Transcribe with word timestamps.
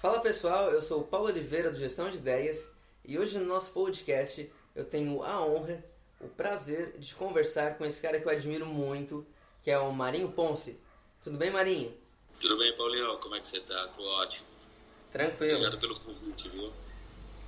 Fala 0.00 0.18
pessoal, 0.20 0.70
eu 0.70 0.80
sou 0.80 1.02
o 1.02 1.04
Paulo 1.04 1.26
Oliveira 1.26 1.70
do 1.70 1.76
Gestão 1.76 2.10
de 2.10 2.16
Ideias 2.16 2.66
e 3.04 3.18
hoje 3.18 3.38
no 3.38 3.44
nosso 3.44 3.70
podcast 3.72 4.50
eu 4.74 4.82
tenho 4.82 5.22
a 5.22 5.44
honra, 5.44 5.84
o 6.18 6.26
prazer 6.26 6.94
de 6.98 7.14
conversar 7.14 7.76
com 7.76 7.84
esse 7.84 8.00
cara 8.00 8.18
que 8.18 8.26
eu 8.26 8.32
admiro 8.32 8.64
muito, 8.64 9.26
que 9.62 9.70
é 9.70 9.78
o 9.78 9.92
Marinho 9.92 10.32
Ponce. 10.32 10.80
Tudo 11.22 11.36
bem, 11.36 11.50
Marinho? 11.50 11.94
Tudo 12.40 12.56
bem, 12.56 12.74
Paulinho? 12.76 13.18
Como 13.18 13.34
é 13.34 13.40
que 13.40 13.46
você 13.46 13.60
tá? 13.60 13.88
Tô 13.88 14.02
ótimo. 14.22 14.46
Tranquilo. 15.12 15.56
Obrigado 15.58 15.78
pelo 15.78 16.00
convite, 16.00 16.48
viu? 16.48 16.72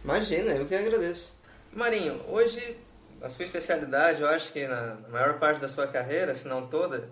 Imagina, 0.05 0.53
eu 0.53 0.67
que 0.67 0.75
agradeço. 0.75 1.33
Marinho, 1.73 2.23
hoje 2.29 2.77
a 3.23 3.31
sua 3.31 3.47
especialidade, 3.47 4.21
eu 4.21 4.29
acho 4.29 4.53
que 4.53 4.67
na 4.67 4.97
maior 5.09 5.39
parte 5.39 5.59
da 5.59 5.71
sua 5.71 5.87
carreira, 5.87 6.35
se 6.35 6.47
não 6.47 6.67
toda, 6.67 7.09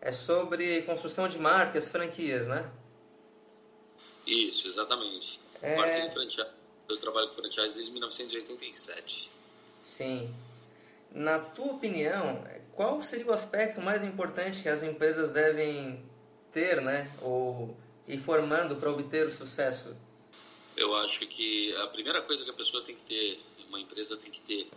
é 0.00 0.12
sobre 0.12 0.82
construção 0.82 1.26
de 1.26 1.36
marcas, 1.36 1.88
franquias, 1.88 2.46
né? 2.46 2.70
Isso, 4.26 4.66
exatamente. 4.66 5.40
É... 5.60 5.76
Parte 5.76 6.02
de 6.02 6.10
franchise. 6.10 6.48
Eu 6.88 6.96
trabalho 6.98 7.28
com 7.28 7.34
franchise 7.34 7.74
desde 7.74 7.92
1987. 7.92 9.30
Sim. 9.82 10.34
Na 11.10 11.38
tua 11.38 11.72
opinião, 11.72 12.44
qual 12.72 13.02
seria 13.02 13.26
o 13.26 13.32
aspecto 13.32 13.80
mais 13.80 14.02
importante 14.02 14.62
que 14.62 14.68
as 14.68 14.82
empresas 14.82 15.32
devem 15.32 16.04
ter, 16.52 16.80
né, 16.80 17.10
ou 17.22 17.76
ir 18.06 18.18
formando 18.18 18.76
para 18.76 18.90
obter 18.90 19.26
o 19.26 19.30
sucesso? 19.30 19.96
Eu 20.76 20.94
acho 20.96 21.26
que 21.26 21.74
a 21.76 21.86
primeira 21.88 22.20
coisa 22.22 22.44
que 22.44 22.50
a 22.50 22.54
pessoa 22.54 22.82
tem 22.82 22.96
que 22.96 23.04
ter, 23.04 23.40
uma 23.68 23.80
empresa 23.80 24.16
tem 24.16 24.30
que 24.30 24.40
ter 24.40 24.68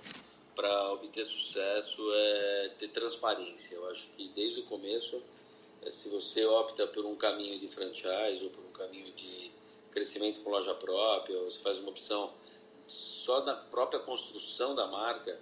para 0.55 0.91
obter 0.91 1.23
sucesso 1.23 2.01
é 2.13 2.71
ter 2.79 2.87
transparência. 2.89 3.75
Eu 3.75 3.89
acho 3.89 4.07
que 4.15 4.27
desde 4.29 4.61
o 4.61 4.63
começo, 4.63 5.21
eh, 5.83 5.91
se 5.91 6.09
você 6.09 6.45
opta 6.45 6.87
por 6.87 7.05
um 7.05 7.15
caminho 7.15 7.59
de 7.59 7.67
franchise 7.67 8.43
ou 8.43 8.49
por 8.49 8.66
caminho 8.77 9.11
de 9.13 9.51
crescimento 9.91 10.41
com 10.41 10.49
loja 10.49 10.73
própria, 10.75 11.37
ou 11.37 11.49
se 11.51 11.59
faz 11.59 11.79
uma 11.79 11.89
opção 11.89 12.33
só 12.87 13.43
na 13.43 13.55
própria 13.55 13.99
construção 13.99 14.75
da 14.75 14.87
marca, 14.87 15.37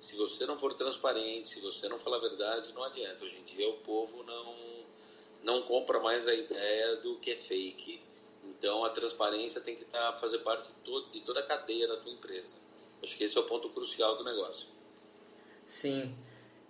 se 0.00 0.16
você 0.16 0.44
não 0.44 0.58
for 0.58 0.74
transparente, 0.74 1.48
se 1.48 1.60
você 1.60 1.88
não 1.88 1.96
falar 1.96 2.16
a 2.16 2.20
verdade, 2.20 2.72
não 2.74 2.82
adianta. 2.82 3.24
Hoje 3.24 3.38
em 3.38 3.44
dia 3.44 3.68
o 3.68 3.78
povo 3.78 4.22
não 4.24 4.82
não 5.42 5.62
compra 5.62 5.98
mais 5.98 6.28
a 6.28 6.34
ideia 6.34 6.96
do 6.96 7.16
que 7.18 7.32
é 7.32 7.36
fake. 7.36 8.00
Então 8.44 8.84
a 8.84 8.90
transparência 8.90 9.60
tem 9.60 9.76
que 9.76 9.82
estar 9.82 10.12
tá, 10.12 10.18
fazer 10.18 10.38
parte 10.38 10.68
de, 10.68 10.74
todo, 10.84 11.10
de 11.10 11.20
toda 11.20 11.40
a 11.40 11.42
cadeia 11.46 11.88
da 11.88 11.96
tua 11.96 12.12
empresa. 12.12 12.56
Acho 13.02 13.16
que 13.16 13.24
esse 13.24 13.36
é 13.36 13.40
o 13.40 13.44
ponto 13.44 13.68
crucial 13.70 14.16
do 14.16 14.24
negócio. 14.24 14.68
Sim. 15.66 16.14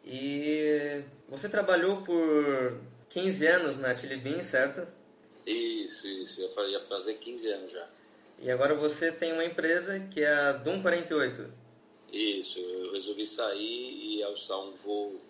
E 0.04 1.02
você 1.28 1.48
trabalhou 1.48 2.02
por 2.02 2.80
15 3.10 3.46
anos 3.46 3.78
na 3.78 3.96
Chili 3.96 4.44
certo? 4.44 4.86
Isso, 5.46 6.06
isso. 6.06 6.40
Ia 6.40 6.80
fazer 6.80 7.14
15 7.14 7.48
anos 7.48 7.72
já. 7.72 7.88
E 8.40 8.50
agora 8.50 8.74
você 8.74 9.12
tem 9.12 9.32
uma 9.32 9.44
empresa 9.44 10.00
que 10.00 10.20
é 10.20 10.32
a 10.32 10.52
Dum 10.52 10.82
48. 10.82 11.52
Isso. 12.12 12.58
Eu 12.58 12.92
resolvi 12.92 13.24
sair 13.24 14.16
e 14.18 14.22
alçar 14.22 14.58
um 14.58 14.72
voo 14.72 15.20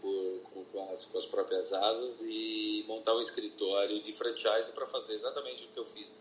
por, 0.00 0.40
com, 0.52 0.64
com, 0.64 0.92
as, 0.92 1.04
com 1.04 1.18
as 1.18 1.26
próprias 1.26 1.72
asas 1.72 2.22
e 2.22 2.84
montar 2.86 3.14
um 3.14 3.20
escritório 3.20 4.02
de 4.02 4.12
franchise 4.12 4.72
para 4.74 4.86
fazer 4.86 5.14
exatamente 5.14 5.64
o 5.64 5.68
que 5.68 5.78
eu 5.78 5.84
fiz 5.84 6.16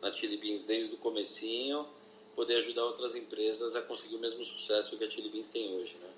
na 0.00 0.12
Chili 0.12 0.36
Beans 0.36 0.64
desde 0.64 0.94
o 0.94 0.98
comecinho 0.98 1.86
poder 2.34 2.56
ajudar 2.56 2.84
outras 2.84 3.14
empresas 3.14 3.76
a 3.76 3.82
conseguir 3.82 4.16
o 4.16 4.18
mesmo 4.18 4.44
sucesso 4.44 4.96
que 4.98 5.04
a 5.04 5.10
Chili 5.10 5.28
Beans 5.28 5.48
tem 5.48 5.72
hoje, 5.74 5.96
né? 6.02 6.08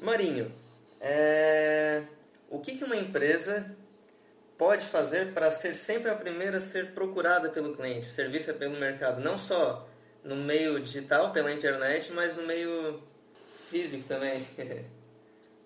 Marinho, 0.00 0.52
é... 1.00 2.04
o 2.50 2.58
que, 2.60 2.76
que 2.76 2.84
uma 2.84 2.96
empresa 2.96 3.76
pode 4.56 4.86
fazer 4.86 5.32
para 5.32 5.50
ser 5.50 5.74
sempre 5.74 6.10
a 6.10 6.14
primeira 6.14 6.58
a 6.58 6.60
ser 6.60 6.92
procurada 6.92 7.50
pelo 7.50 7.74
cliente, 7.74 8.06
ser 8.06 8.30
vista 8.30 8.52
pelo 8.52 8.76
mercado, 8.76 9.20
não 9.20 9.38
só 9.38 9.88
no 10.22 10.36
meio 10.36 10.80
digital, 10.80 11.32
pela 11.32 11.52
internet, 11.52 12.12
mas 12.12 12.36
no 12.36 12.44
meio 12.44 13.02
físico 13.54 14.04
também? 14.06 14.46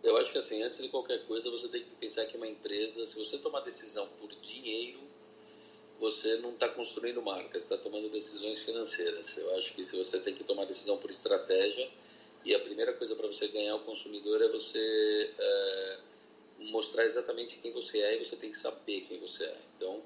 Eu 0.03 0.17
acho 0.17 0.33
que 0.33 0.39
assim, 0.39 0.63
antes 0.63 0.81
de 0.81 0.89
qualquer 0.89 1.27
coisa, 1.27 1.51
você 1.51 1.69
tem 1.69 1.83
que 1.83 1.91
pensar 1.97 2.25
que 2.27 2.37
uma 2.37 2.47
empresa, 2.47 3.05
se 3.05 3.17
você 3.19 3.37
tomar 3.39 3.61
decisão 3.61 4.07
por 4.21 4.29
dinheiro, 4.41 5.01
você 5.99 6.37
não 6.37 6.51
está 6.51 6.69
construindo 6.69 7.21
marcas, 7.21 7.65
está 7.65 7.77
tomando 7.77 8.09
decisões 8.09 8.65
financeiras. 8.65 9.37
Eu 9.37 9.57
acho 9.57 9.75
que 9.75 9.85
se 9.85 9.97
você 9.97 10.21
tem 10.21 10.35
que 10.35 10.45
tomar 10.45 10.65
decisão 10.67 10.99
por 10.99 11.11
estratégia, 11.11 11.91
e 12.45 12.55
a 12.55 12.61
primeira 12.61 12.93
coisa 12.93 13.17
para 13.17 13.27
você 13.27 13.49
ganhar 13.49 13.75
o 13.75 13.81
consumidor 13.81 14.41
é 14.41 14.49
você 14.49 15.31
é, 15.39 15.99
mostrar 16.59 17.05
exatamente 17.05 17.59
quem 17.59 17.73
você 17.73 17.99
é 17.99 18.17
e 18.17 18.25
você 18.25 18.37
tem 18.37 18.51
que 18.51 18.59
saber 18.59 19.03
quem 19.03 19.19
você 19.19 19.45
é. 19.45 19.57
Então, 19.77 20.03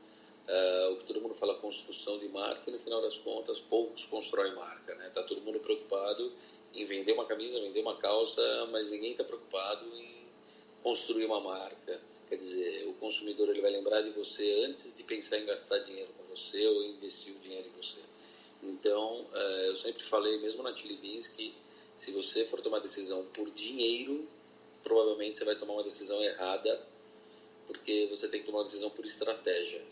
é, 0.47 0.89
o 0.89 0.97
que 0.97 1.05
todo 1.05 1.21
mundo 1.21 1.35
fala 1.35 1.55
construção 1.55 2.19
de 2.19 2.29
marca, 2.29 2.63
e 2.69 2.73
no 2.73 2.79
final 2.79 3.01
das 3.01 3.17
contas, 3.19 3.61
poucos 3.61 4.05
constroem 4.05 4.55
marca. 4.55 4.95
Né? 4.95 5.11
Tá 5.15 5.23
todo 5.23 5.41
mundo 5.41 5.61
preocupado 5.61 6.33
em 6.75 6.85
vender 6.85 7.13
uma 7.13 7.27
camisa, 7.27 7.61
vender 7.61 7.81
uma 7.81 7.97
calça, 7.97 8.43
mas 8.71 8.91
ninguém 8.91 9.13
está 9.13 9.25
preocupado 9.25 9.87
em 9.97 10.27
construir 10.83 11.25
uma 11.27 11.41
marca. 11.41 12.01
Quer 12.29 12.37
dizer, 12.37 12.89
o 12.89 12.95
consumidor 12.95 13.51
ele 13.51 13.61
vai 13.61 13.71
lembrar 13.71 14.01
de 14.01 14.11
você 14.11 14.65
antes 14.67 14.95
de 14.95 15.03
pensar 15.05 15.39
em 15.39 15.45
gastar 15.45 15.79
dinheiro 15.81 16.11
com 16.17 16.25
você 16.35 16.67
ou 16.67 16.85
investir 16.85 17.35
o 17.35 17.39
dinheiro 17.39 17.69
em 17.69 17.83
você. 17.83 18.01
Então, 18.63 19.27
é, 19.35 19.69
eu 19.69 19.77
sempre 19.77 20.03
falei, 20.03 20.39
mesmo 20.39 20.63
na 20.63 20.75
Chili 20.75 20.97
Beans, 20.97 21.29
que 21.29 21.55
se 21.95 22.11
você 22.11 22.45
for 22.45 22.61
tomar 22.63 22.79
decisão 22.79 23.25
por 23.35 23.51
dinheiro, 23.51 24.27
provavelmente 24.83 25.39
você 25.39 25.45
vai 25.45 25.55
tomar 25.55 25.75
uma 25.75 25.85
decisão 25.85 26.23
errada, 26.23 26.81
porque 27.67 28.07
você 28.11 28.29
tem 28.29 28.41
que 28.41 28.47
tomar 28.47 28.59
uma 28.59 28.65
decisão 28.65 28.91
por 28.91 29.05
estratégia. 29.05 29.83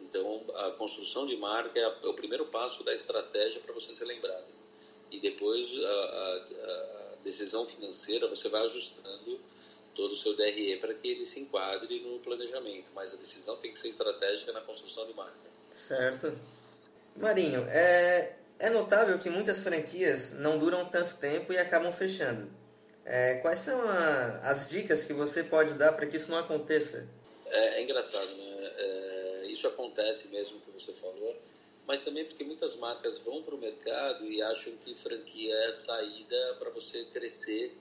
Então, 0.00 0.42
a 0.54 0.70
construção 0.72 1.26
de 1.26 1.36
marca 1.36 1.78
é, 1.78 1.82
é 1.82 2.08
o 2.08 2.14
primeiro 2.14 2.46
passo 2.46 2.82
da 2.82 2.94
estratégia 2.94 3.60
para 3.60 3.74
você 3.74 3.92
ser 3.92 4.04
lembrado. 4.04 4.46
E 5.10 5.18
depois, 5.18 5.68
a, 5.76 5.88
a, 5.88 6.36
a 6.36 7.16
decisão 7.22 7.66
financeira, 7.66 8.28
você 8.28 8.48
vai 8.48 8.64
ajustando 8.64 9.40
todo 9.94 10.12
o 10.12 10.16
seu 10.16 10.34
DRE 10.36 10.76
para 10.76 10.94
que 10.94 11.08
ele 11.08 11.26
se 11.26 11.40
enquadre 11.40 12.00
no 12.00 12.18
planejamento, 12.20 12.90
mas 12.94 13.12
a 13.12 13.16
decisão 13.16 13.56
tem 13.56 13.72
que 13.72 13.78
ser 13.78 13.88
estratégica 13.88 14.52
na 14.52 14.60
construção 14.60 15.06
de 15.06 15.12
marca. 15.14 15.34
Certo. 15.74 16.38
Marinho, 17.16 17.66
é, 17.68 18.36
é 18.58 18.70
notável 18.70 19.18
que 19.18 19.28
muitas 19.28 19.58
franquias 19.58 20.32
não 20.32 20.58
duram 20.58 20.86
tanto 20.86 21.16
tempo 21.16 21.52
e 21.52 21.58
acabam 21.58 21.92
fechando. 21.92 22.50
É, 23.12 23.34
quais 23.42 23.58
são 23.58 23.82
a, 23.82 24.38
as 24.44 24.68
dicas 24.68 25.04
que 25.04 25.12
você 25.12 25.42
pode 25.42 25.74
dar 25.74 25.92
para 25.94 26.06
que 26.06 26.16
isso 26.16 26.30
não 26.30 26.38
aconteça? 26.38 27.08
É, 27.46 27.80
é 27.80 27.82
engraçado, 27.82 28.28
né? 28.36 28.72
É, 28.78 29.46
isso 29.48 29.66
acontece 29.66 30.28
mesmo 30.28 30.60
que 30.60 30.70
você 30.70 30.94
falou, 30.94 31.36
mas 31.88 32.02
também 32.02 32.24
porque 32.24 32.44
muitas 32.44 32.76
marcas 32.76 33.18
vão 33.18 33.42
para 33.42 33.56
o 33.56 33.58
mercado 33.58 34.24
e 34.30 34.40
acham 34.40 34.72
que 34.84 34.94
franquia 34.94 35.52
é 35.52 35.70
a 35.70 35.74
saída 35.74 36.54
para 36.60 36.70
você 36.70 37.04
crescer 37.06 37.76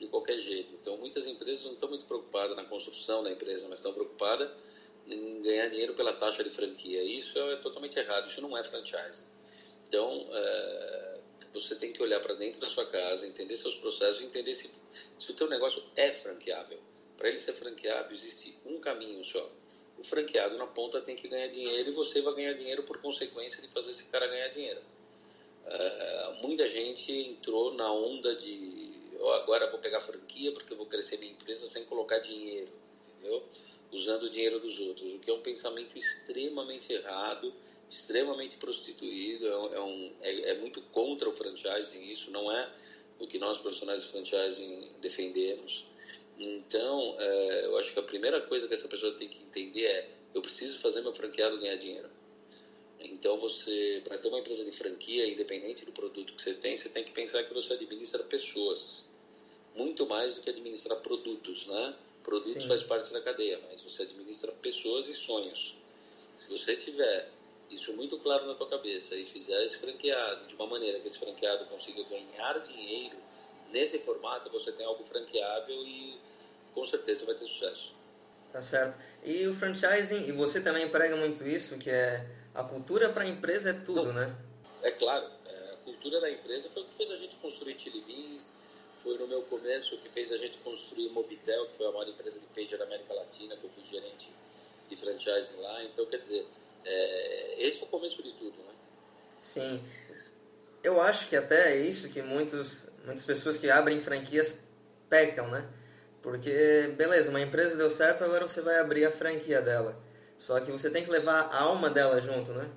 de 0.00 0.08
qualquer 0.08 0.38
jeito. 0.38 0.74
Então, 0.74 0.96
muitas 0.96 1.28
empresas 1.28 1.64
não 1.64 1.74
estão 1.74 1.88
muito 1.88 2.04
preocupadas 2.04 2.56
na 2.56 2.64
construção 2.64 3.22
da 3.22 3.30
empresa, 3.30 3.68
mas 3.68 3.78
estão 3.78 3.92
preocupadas 3.92 4.50
em 5.06 5.42
ganhar 5.42 5.68
dinheiro 5.68 5.94
pela 5.94 6.12
taxa 6.12 6.42
de 6.42 6.50
franquia. 6.50 7.04
Isso 7.04 7.38
é 7.38 7.56
totalmente 7.58 7.96
errado, 8.00 8.26
isso 8.26 8.40
não 8.40 8.58
é 8.58 8.64
franchise. 8.64 9.22
Então, 9.88 10.26
é, 10.32 11.15
você 11.60 11.74
tem 11.74 11.92
que 11.92 12.02
olhar 12.02 12.20
para 12.20 12.34
dentro 12.34 12.60
da 12.60 12.68
sua 12.68 12.86
casa, 12.86 13.26
entender 13.26 13.56
seus 13.56 13.74
processos, 13.74 14.22
entender 14.22 14.54
se, 14.54 14.70
se 15.18 15.30
o 15.30 15.34
teu 15.34 15.48
negócio 15.48 15.82
é 15.94 16.12
franqueável. 16.12 16.78
Para 17.16 17.28
ele 17.28 17.38
ser 17.38 17.54
franqueável, 17.54 18.12
existe 18.14 18.56
um 18.64 18.78
caminho 18.78 19.24
só. 19.24 19.50
O 19.98 20.04
franqueado 20.04 20.58
na 20.58 20.66
ponta 20.66 21.00
tem 21.00 21.16
que 21.16 21.26
ganhar 21.26 21.48
dinheiro 21.48 21.90
e 21.90 21.92
você 21.92 22.20
vai 22.20 22.34
ganhar 22.34 22.52
dinheiro 22.52 22.82
por 22.82 22.98
consequência 22.98 23.62
de 23.62 23.68
fazer 23.68 23.92
esse 23.92 24.04
cara 24.06 24.26
ganhar 24.26 24.48
dinheiro. 24.48 24.80
É, 25.66 26.38
muita 26.42 26.68
gente 26.68 27.10
entrou 27.10 27.72
na 27.74 27.90
onda 27.90 28.34
de 28.36 28.94
eu 29.18 29.32
agora 29.32 29.68
vou 29.70 29.80
pegar 29.80 30.00
franquia 30.00 30.52
porque 30.52 30.72
eu 30.72 30.76
vou 30.76 30.86
crescer 30.86 31.18
minha 31.18 31.32
empresa 31.32 31.66
sem 31.66 31.84
colocar 31.84 32.18
dinheiro, 32.18 32.70
entendeu? 33.08 33.42
Usando 33.90 34.24
o 34.24 34.30
dinheiro 34.30 34.60
dos 34.60 34.78
outros, 34.78 35.12
o 35.12 35.18
que 35.18 35.30
é 35.30 35.34
um 35.34 35.40
pensamento 35.40 35.96
extremamente 35.96 36.92
errado, 36.92 37.52
extremamente 37.90 38.56
prostituído, 38.56 39.46
é, 39.46 39.80
um, 39.80 40.12
é, 40.20 40.50
é 40.50 40.54
muito 40.54 40.80
contra 40.82 41.28
o 41.28 41.32
franchising, 41.32 42.04
isso 42.10 42.30
não 42.30 42.50
é 42.50 42.70
o 43.18 43.26
que 43.26 43.38
nós 43.38 43.58
profissionais 43.58 44.02
de 44.02 44.08
franchising 44.08 44.90
defendemos. 45.00 45.86
Então, 46.38 47.16
é, 47.18 47.64
eu 47.64 47.78
acho 47.78 47.92
que 47.92 47.98
a 47.98 48.02
primeira 48.02 48.40
coisa 48.40 48.68
que 48.68 48.74
essa 48.74 48.88
pessoa 48.88 49.12
tem 49.12 49.28
que 49.28 49.38
entender 49.38 49.84
é: 49.84 50.08
eu 50.34 50.42
preciso 50.42 50.78
fazer 50.78 51.00
meu 51.00 51.12
franqueado 51.12 51.58
ganhar 51.58 51.76
dinheiro. 51.76 52.10
Então, 52.98 53.38
você, 53.38 54.00
para 54.04 54.18
ter 54.18 54.28
uma 54.28 54.38
empresa 54.38 54.64
de 54.64 54.72
franquia, 54.72 55.26
independente 55.26 55.84
do 55.84 55.92
produto 55.92 56.34
que 56.34 56.42
você 56.42 56.54
tem, 56.54 56.76
você 56.76 56.88
tem 56.88 57.04
que 57.04 57.12
pensar 57.12 57.44
que 57.44 57.54
você 57.54 57.74
administra 57.74 58.22
pessoas 58.24 59.04
muito 59.74 60.06
mais 60.06 60.36
do 60.36 60.42
que 60.42 60.50
administrar 60.50 60.98
produtos, 60.98 61.66
né? 61.66 61.94
Produtos 62.24 62.62
Sim. 62.62 62.68
faz 62.68 62.82
parte 62.82 63.12
da 63.12 63.20
cadeia, 63.20 63.60
mas 63.68 63.80
você 63.82 64.02
administra 64.02 64.50
pessoas 64.52 65.08
e 65.08 65.14
sonhos. 65.14 65.74
Se 66.38 66.48
você 66.50 66.74
tiver 66.74 67.28
isso 67.70 67.92
muito 67.94 68.18
claro 68.18 68.46
na 68.46 68.54
tua 68.54 68.68
cabeça 68.68 69.16
e 69.16 69.24
fizer 69.24 69.64
esse 69.64 69.78
franqueado 69.78 70.46
de 70.46 70.54
uma 70.54 70.66
maneira 70.66 71.00
que 71.00 71.06
esse 71.06 71.18
franqueado 71.18 71.64
consiga 71.66 72.02
ganhar 72.04 72.58
dinheiro 72.60 73.16
nesse 73.70 73.98
formato, 73.98 74.50
você 74.50 74.72
tem 74.72 74.86
algo 74.86 75.04
franqueável 75.04 75.76
e 75.84 76.18
com 76.74 76.86
certeza 76.86 77.26
vai 77.26 77.34
ter 77.34 77.46
sucesso. 77.46 77.94
Tá 78.52 78.62
certo. 78.62 78.96
E 79.24 79.46
o 79.46 79.54
franchising, 79.54 80.28
e 80.28 80.32
você 80.32 80.60
também 80.60 80.88
prega 80.88 81.16
muito 81.16 81.46
isso, 81.46 81.76
que 81.76 81.90
é 81.90 82.24
a 82.54 82.62
cultura 82.62 83.10
para 83.10 83.24
a 83.24 83.26
empresa 83.26 83.70
é 83.70 83.72
tudo, 83.72 84.04
Não, 84.04 84.12
né? 84.12 84.36
É 84.82 84.90
claro. 84.90 85.28
É, 85.46 85.72
a 85.72 85.76
cultura 85.84 86.20
da 86.20 86.30
empresa 86.30 86.70
foi 86.70 86.82
o 86.82 86.86
que 86.86 86.94
fez 86.94 87.10
a 87.10 87.16
gente 87.16 87.36
construir 87.36 87.78
Chili 87.78 88.00
Beans, 88.02 88.56
foi 88.96 89.18
no 89.18 89.26
meu 89.26 89.42
começo 89.42 89.94
o 89.94 89.98
que 89.98 90.08
fez 90.08 90.32
a 90.32 90.38
gente 90.38 90.58
construir 90.58 91.10
Mobitel, 91.10 91.66
que 91.66 91.76
foi 91.76 91.86
a 91.86 91.92
maior 91.92 92.08
empresa 92.08 92.40
de 92.40 92.46
pager 92.46 92.78
da 92.78 92.84
América 92.84 93.14
Latina, 93.14 93.56
que 93.56 93.64
eu 93.64 93.70
fui 93.70 93.84
gerente 93.84 94.30
de 94.88 94.96
franchising 94.96 95.60
lá. 95.60 95.84
Então, 95.84 96.06
quer 96.06 96.18
dizer, 96.18 96.46
é, 96.86 97.66
esse 97.66 97.82
é 97.82 97.84
o 97.84 97.88
começo 97.88 98.22
de 98.22 98.32
tudo, 98.32 98.56
né? 98.58 98.74
Sim. 99.42 99.82
Eu 100.82 101.00
acho 101.00 101.28
que 101.28 101.36
até 101.36 101.72
é 101.72 101.76
isso 101.76 102.08
que 102.08 102.22
muitos, 102.22 102.86
muitas 103.04 103.24
pessoas 103.24 103.58
que 103.58 103.68
abrem 103.68 104.00
franquias 104.00 104.60
pecam, 105.10 105.48
né? 105.48 105.68
Porque, 106.22 106.92
beleza, 106.96 107.30
uma 107.30 107.40
empresa 107.40 107.76
deu 107.76 107.90
certo, 107.90 108.24
agora 108.24 108.46
você 108.46 108.60
vai 108.60 108.78
abrir 108.78 109.04
a 109.04 109.10
franquia 109.10 109.60
dela. 109.60 110.00
Só 110.38 110.60
que 110.60 110.70
você 110.70 110.90
tem 110.90 111.04
que 111.04 111.10
levar 111.10 111.48
a 111.52 111.62
alma 111.62 111.90
dela 111.90 112.20
junto, 112.20 112.52
né? 112.52 112.70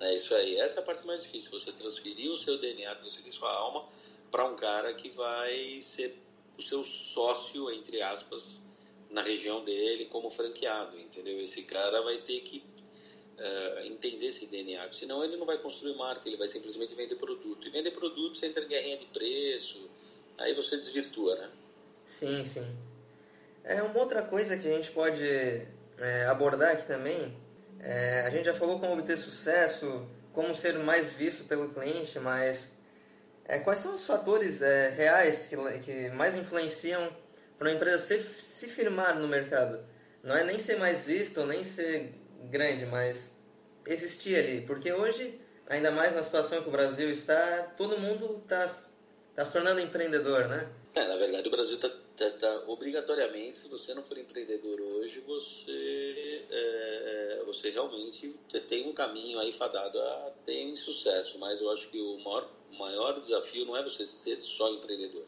É 0.00 0.16
isso 0.16 0.34
aí. 0.34 0.58
Essa 0.58 0.80
é 0.80 0.82
a 0.82 0.84
parte 0.84 1.06
mais 1.06 1.22
difícil. 1.22 1.50
Você 1.50 1.72
transferir 1.72 2.30
o 2.30 2.38
seu 2.38 2.58
DNA, 2.58 2.94
transferir 2.96 3.32
sua 3.32 3.52
alma 3.52 3.86
para 4.30 4.44
um 4.44 4.56
cara 4.56 4.94
que 4.94 5.10
vai 5.10 5.80
ser 5.82 6.16
o 6.58 6.62
seu 6.62 6.82
sócio, 6.84 7.70
entre 7.70 8.00
aspas, 8.00 8.62
na 9.10 9.22
região 9.22 9.62
dele 9.64 10.06
como 10.06 10.30
franqueado, 10.30 10.98
entendeu? 10.98 11.40
Esse 11.40 11.64
cara 11.64 12.00
vai 12.02 12.18
ter 12.18 12.40
que 12.40 12.64
uh, 13.40 13.86
entender 13.86 14.26
esse 14.26 14.46
DNA, 14.46 14.92
senão 14.92 15.24
ele 15.24 15.36
não 15.36 15.46
vai 15.46 15.58
construir 15.58 15.96
marca, 15.96 16.28
ele 16.28 16.36
vai 16.36 16.48
simplesmente 16.48 16.94
vender 16.94 17.16
produto. 17.16 17.66
E 17.66 17.70
vender 17.70 17.90
produto 17.90 18.38
você 18.38 18.46
entra 18.46 18.62
em 18.62 18.68
guerrinha 18.68 18.98
de 18.98 19.06
preço, 19.06 19.88
aí 20.38 20.54
você 20.54 20.76
desvirtua, 20.76 21.36
né? 21.36 21.50
Sim, 22.04 22.44
sim. 22.44 22.66
É 23.64 23.82
uma 23.82 23.98
outra 23.98 24.22
coisa 24.22 24.56
que 24.56 24.68
a 24.68 24.72
gente 24.72 24.90
pode 24.90 25.24
é, 25.24 26.24
abordar 26.26 26.72
aqui 26.72 26.86
também. 26.86 27.36
É, 27.78 28.22
a 28.26 28.30
gente 28.30 28.44
já 28.44 28.54
falou 28.54 28.78
como 28.78 28.92
obter 28.92 29.16
sucesso, 29.16 30.06
como 30.32 30.54
ser 30.54 30.78
mais 30.78 31.12
visto 31.12 31.44
pelo 31.44 31.68
cliente, 31.70 32.18
mas 32.18 32.74
é, 33.44 33.58
quais 33.58 33.80
são 33.80 33.94
os 33.94 34.04
fatores 34.04 34.60
reais 34.60 35.46
que, 35.46 35.56
que 35.80 36.08
mais 36.10 36.34
influenciam 36.34 37.14
para 37.58 37.68
uma 37.68 37.74
empresa 37.74 37.98
se, 37.98 38.22
se 38.22 38.66
firmar 38.66 39.18
no 39.18 39.26
mercado? 39.26 39.84
Não 40.22 40.36
é 40.36 40.44
nem 40.44 40.58
ser 40.58 40.78
mais 40.78 41.04
visto, 41.06 41.44
nem 41.46 41.64
ser 41.64 42.12
grande, 42.44 42.86
mas 42.86 43.32
existir 43.86 44.36
ali. 44.36 44.60
Porque 44.62 44.92
hoje, 44.92 45.40
ainda 45.66 45.90
mais 45.90 46.14
na 46.14 46.22
situação 46.22 46.62
que 46.62 46.68
o 46.68 46.72
Brasil 46.72 47.10
está, 47.10 47.62
todo 47.76 47.98
mundo 47.98 48.40
está 48.42 48.66
tá 49.34 49.44
se 49.44 49.52
tornando 49.52 49.80
empreendedor, 49.80 50.48
né? 50.48 50.70
É, 50.94 51.06
na 51.06 51.16
verdade, 51.16 51.46
o 51.46 51.50
Brasil 51.50 51.76
está 51.76 51.88
tá, 51.88 52.30
tá, 52.30 52.64
obrigatoriamente, 52.66 53.60
se 53.60 53.68
você 53.68 53.94
não 53.94 54.04
for 54.04 54.18
empreendedor 54.18 54.80
hoje, 54.80 55.20
você, 55.20 56.42
é, 56.50 57.40
é 57.40 57.44
você 57.46 57.70
realmente 57.70 58.34
tem 58.68 58.88
um 58.88 58.92
caminho 58.92 59.38
aí 59.38 59.52
fadado 59.52 60.00
a 60.00 60.32
ter 60.44 60.76
sucesso. 60.76 61.38
Mas 61.38 61.60
eu 61.60 61.70
acho 61.70 61.88
que 61.88 62.00
o 62.00 62.18
maior, 62.18 62.50
maior 62.72 63.20
desafio 63.20 63.64
não 63.64 63.76
é 63.76 63.82
você 63.82 64.04
ser 64.04 64.38
só 64.40 64.70
empreendedor. 64.72 65.24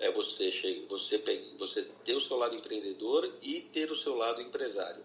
É 0.00 0.10
você, 0.12 0.50
você, 0.88 1.18
você 1.58 1.82
ter 2.04 2.14
o 2.14 2.20
seu 2.20 2.36
lado 2.36 2.54
empreendedor 2.54 3.32
e 3.42 3.60
ter 3.60 3.90
o 3.90 3.96
seu 3.96 4.14
lado 4.14 4.40
empresário. 4.40 5.02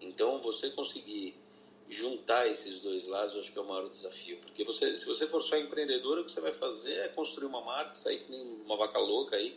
Então, 0.00 0.40
você 0.40 0.70
conseguir 0.70 1.34
juntar 1.88 2.48
esses 2.48 2.80
dois 2.80 3.06
lados, 3.06 3.34
eu 3.34 3.40
acho 3.40 3.52
que 3.52 3.58
é 3.58 3.62
o 3.62 3.66
maior 3.66 3.88
desafio. 3.88 4.38
Porque 4.38 4.64
você, 4.64 4.96
se 4.96 5.06
você 5.06 5.26
for 5.26 5.40
só 5.40 5.56
empreendedor, 5.56 6.18
o 6.18 6.24
que 6.24 6.32
você 6.32 6.40
vai 6.40 6.52
fazer 6.52 6.94
é 6.94 7.08
construir 7.08 7.46
uma 7.46 7.60
marca, 7.60 7.94
sair 7.94 8.18
que 8.18 8.30
nem 8.30 8.42
uma 8.42 8.76
vaca 8.76 8.98
louca 8.98 9.36
aí, 9.36 9.56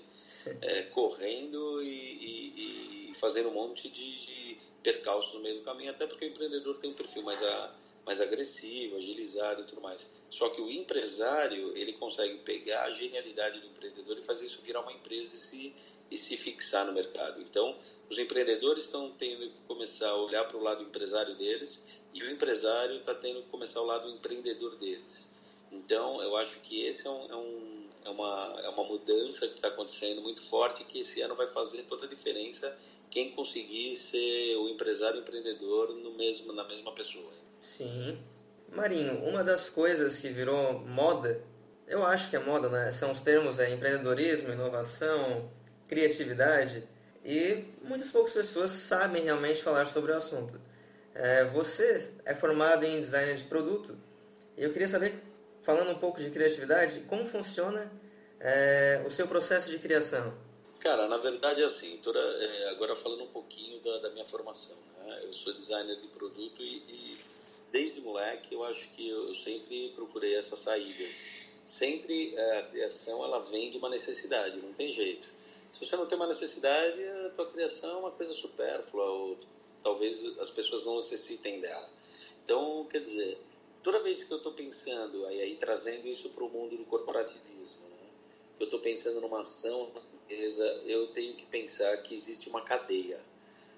é, 0.62 0.84
correndo 0.84 1.82
e, 1.82 1.88
e, 1.88 3.10
e, 3.12 3.16
fazendo 3.16 3.50
um 3.50 3.54
monte 3.54 3.90
de, 3.90 4.20
de 4.20 4.58
percalços 4.84 5.34
no 5.34 5.42
meio 5.42 5.56
do 5.56 5.62
caminho, 5.62 5.92
até 5.92 6.06
porque 6.06 6.26
o 6.26 6.28
empreendedor 6.28 6.78
tem 6.78 6.90
um 6.90 6.94
perfil 6.94 7.24
mais, 7.24 7.42
a, 7.44 7.74
mais 8.06 8.22
agressivo, 8.22 8.96
agilizado 8.98 9.62
e 9.62 9.66
tudo 9.66 9.82
mais. 9.82 10.12
Só 10.30 10.50
que 10.50 10.62
o 10.62 10.70
empresário, 10.70 11.76
ele 11.76 11.94
consegue 11.94 12.38
pegar 12.38 12.84
a 12.84 12.92
genialidade 12.92 13.60
do 13.60 13.68
empreendedor 13.68 14.18
e 14.18 14.24
fazer 14.24 14.46
isso 14.46 14.62
virar 14.62 14.82
uma 14.82 14.94
empresa 14.94 15.36
e 15.36 15.40
se, 15.40 15.74
e 16.12 16.18
se 16.18 16.38
fixar 16.38 16.86
no 16.86 16.94
mercado. 16.94 17.42
Então, 17.42 17.76
os 18.10 18.18
empreendedores 18.18 18.86
estão 18.86 19.12
tendo 19.12 19.42
que 19.42 19.62
começar 19.68 20.10
a 20.10 20.16
olhar 20.16 20.46
para 20.46 20.58
o 20.58 20.64
lado 20.64 20.84
empresário 20.84 21.36
deles 21.36 21.84
e 22.14 22.24
o 22.24 22.30
empresário 22.30 22.98
está 22.98 23.14
tendo 23.14 23.44
que 23.44 23.50
começar 23.50 23.82
o 23.82 23.86
lado 23.86 24.10
empreendedor 24.10 24.76
deles. 24.78 25.32
Então, 25.72 26.22
eu 26.24 26.36
acho 26.38 26.60
que 26.62 26.82
esse 26.82 27.06
é, 27.06 27.10
um, 27.10 27.32
é, 27.32 27.36
um, 27.36 27.90
é 28.06 28.10
uma, 28.10 28.62
é 28.64 28.70
uma 28.70 28.84
mudança 28.84 29.48
que 29.48 29.56
está 29.56 29.68
acontecendo 29.68 30.22
muito 30.22 30.42
forte 30.42 30.84
que 30.84 31.02
esse 31.02 31.22
ano 31.22 31.36
vai 31.36 31.48
fazer 31.48 31.84
toda 31.84 32.06
a 32.06 32.10
diferença 32.10 32.76
quem 33.10 33.32
conseguir 33.32 33.96
ser 33.98 34.56
o 34.58 34.70
empresário 34.70 35.20
empreendedor 35.20 35.96
no 35.96 36.16
mesmo, 36.16 36.54
na 36.54 36.64
mesma 36.64 36.92
pessoa. 36.92 37.32
Sim. 37.60 38.18
Marinho, 38.72 39.24
uma 39.26 39.44
das 39.44 39.70
coisas 39.70 40.20
que 40.20 40.30
virou 40.30 40.80
moda, 40.80 41.44
eu 41.88 42.06
acho 42.06 42.30
que 42.30 42.36
é 42.36 42.40
moda, 42.40 42.70
né? 42.70 42.92
São 42.92 43.12
os 43.12 43.20
termos 43.20 43.58
é, 43.58 43.74
empreendedorismo, 43.74 44.54
inovação, 44.54 45.50
criatividade 45.90 46.88
e 47.26 47.66
muitas 47.82 48.10
poucas 48.10 48.32
pessoas 48.32 48.72
sabem 48.72 49.24
realmente 49.24 49.62
falar 49.62 49.88
sobre 49.88 50.12
o 50.12 50.16
assunto. 50.16 50.62
É, 51.14 51.44
você 51.46 52.12
é 52.24 52.34
formado 52.34 52.86
em 52.86 53.02
design 53.02 53.34
de 53.36 53.44
produto 53.44 53.98
e 54.56 54.64
eu 54.64 54.72
queria 54.72 54.88
saber, 54.88 55.22
falando 55.64 55.92
um 55.92 56.00
pouco 56.00 56.22
de 56.22 56.30
criatividade, 56.30 57.02
como 57.10 57.26
funciona 57.26 57.92
é, 58.40 59.04
o 59.06 59.12
seu 59.12 59.28
processo 59.28 59.70
de 59.70 59.80
criação? 59.80 60.34
Cara, 60.80 61.08
na 61.08 61.18
verdade 61.18 61.62
é 61.62 61.66
assim, 61.66 61.98
toda, 62.02 62.20
é, 62.20 62.70
agora 62.70 62.96
falando 62.96 63.24
um 63.24 63.28
pouquinho 63.28 63.82
da, 63.82 63.98
da 63.98 64.10
minha 64.12 64.26
formação. 64.26 64.78
Né? 65.00 65.22
Eu 65.24 65.34
sou 65.34 65.54
designer 65.54 66.00
de 66.00 66.08
produto 66.08 66.62
e, 66.62 66.78
e, 66.88 67.18
desde 67.72 68.00
moleque 68.02 68.54
eu 68.54 68.64
acho 68.64 68.90
que 68.92 69.10
eu 69.10 69.34
sempre 69.34 69.92
procurei 69.96 70.36
essas 70.36 70.60
saídas. 70.60 71.28
Sempre 71.66 72.34
é, 72.36 72.60
a 72.60 72.64
criação 72.64 73.24
ela 73.24 73.40
vem 73.40 73.72
de 73.72 73.78
uma 73.78 73.90
necessidade, 73.90 74.58
não 74.58 74.72
tem 74.72 74.92
jeito. 74.92 75.39
Se 75.72 75.86
você 75.86 75.96
não 75.96 76.06
tem 76.06 76.18
uma 76.18 76.28
necessidade, 76.28 77.02
a 77.26 77.30
tua 77.30 77.52
criação 77.52 77.92
é 77.92 77.98
uma 77.98 78.12
coisa 78.12 78.34
supérflua, 78.34 79.06
ou 79.06 79.38
talvez 79.82 80.38
as 80.40 80.50
pessoas 80.50 80.86
não 80.86 80.96
necessitem 80.96 81.62
dela. 81.62 81.90
Então, 82.44 82.86
quer 82.86 83.00
dizer, 83.00 83.40
toda 83.84 84.02
vez 84.02 84.24
que 84.24 84.32
eu 84.32 84.38
estou 84.38 84.54
pensando, 84.54 85.26
aí, 85.26 85.42
aí, 85.42 85.56
trazendo 85.56 86.08
isso 86.08 86.30
para 86.30 86.44
o 86.44 86.50
mundo 86.50 86.76
do 86.78 86.86
corporativismo, 86.86 87.88
né? 87.88 88.10
eu 88.60 88.66
estou 88.66 88.80
pensando 88.80 89.22
numa 89.22 89.42
ação, 89.42 89.92
empresa, 90.30 90.66
eu 90.86 91.08
tenho 91.08 91.34
que 91.36 91.46
pensar 91.48 91.98
que 92.04 92.14
existe 92.14 92.50
uma 92.50 92.62
cadeia. 92.62 93.20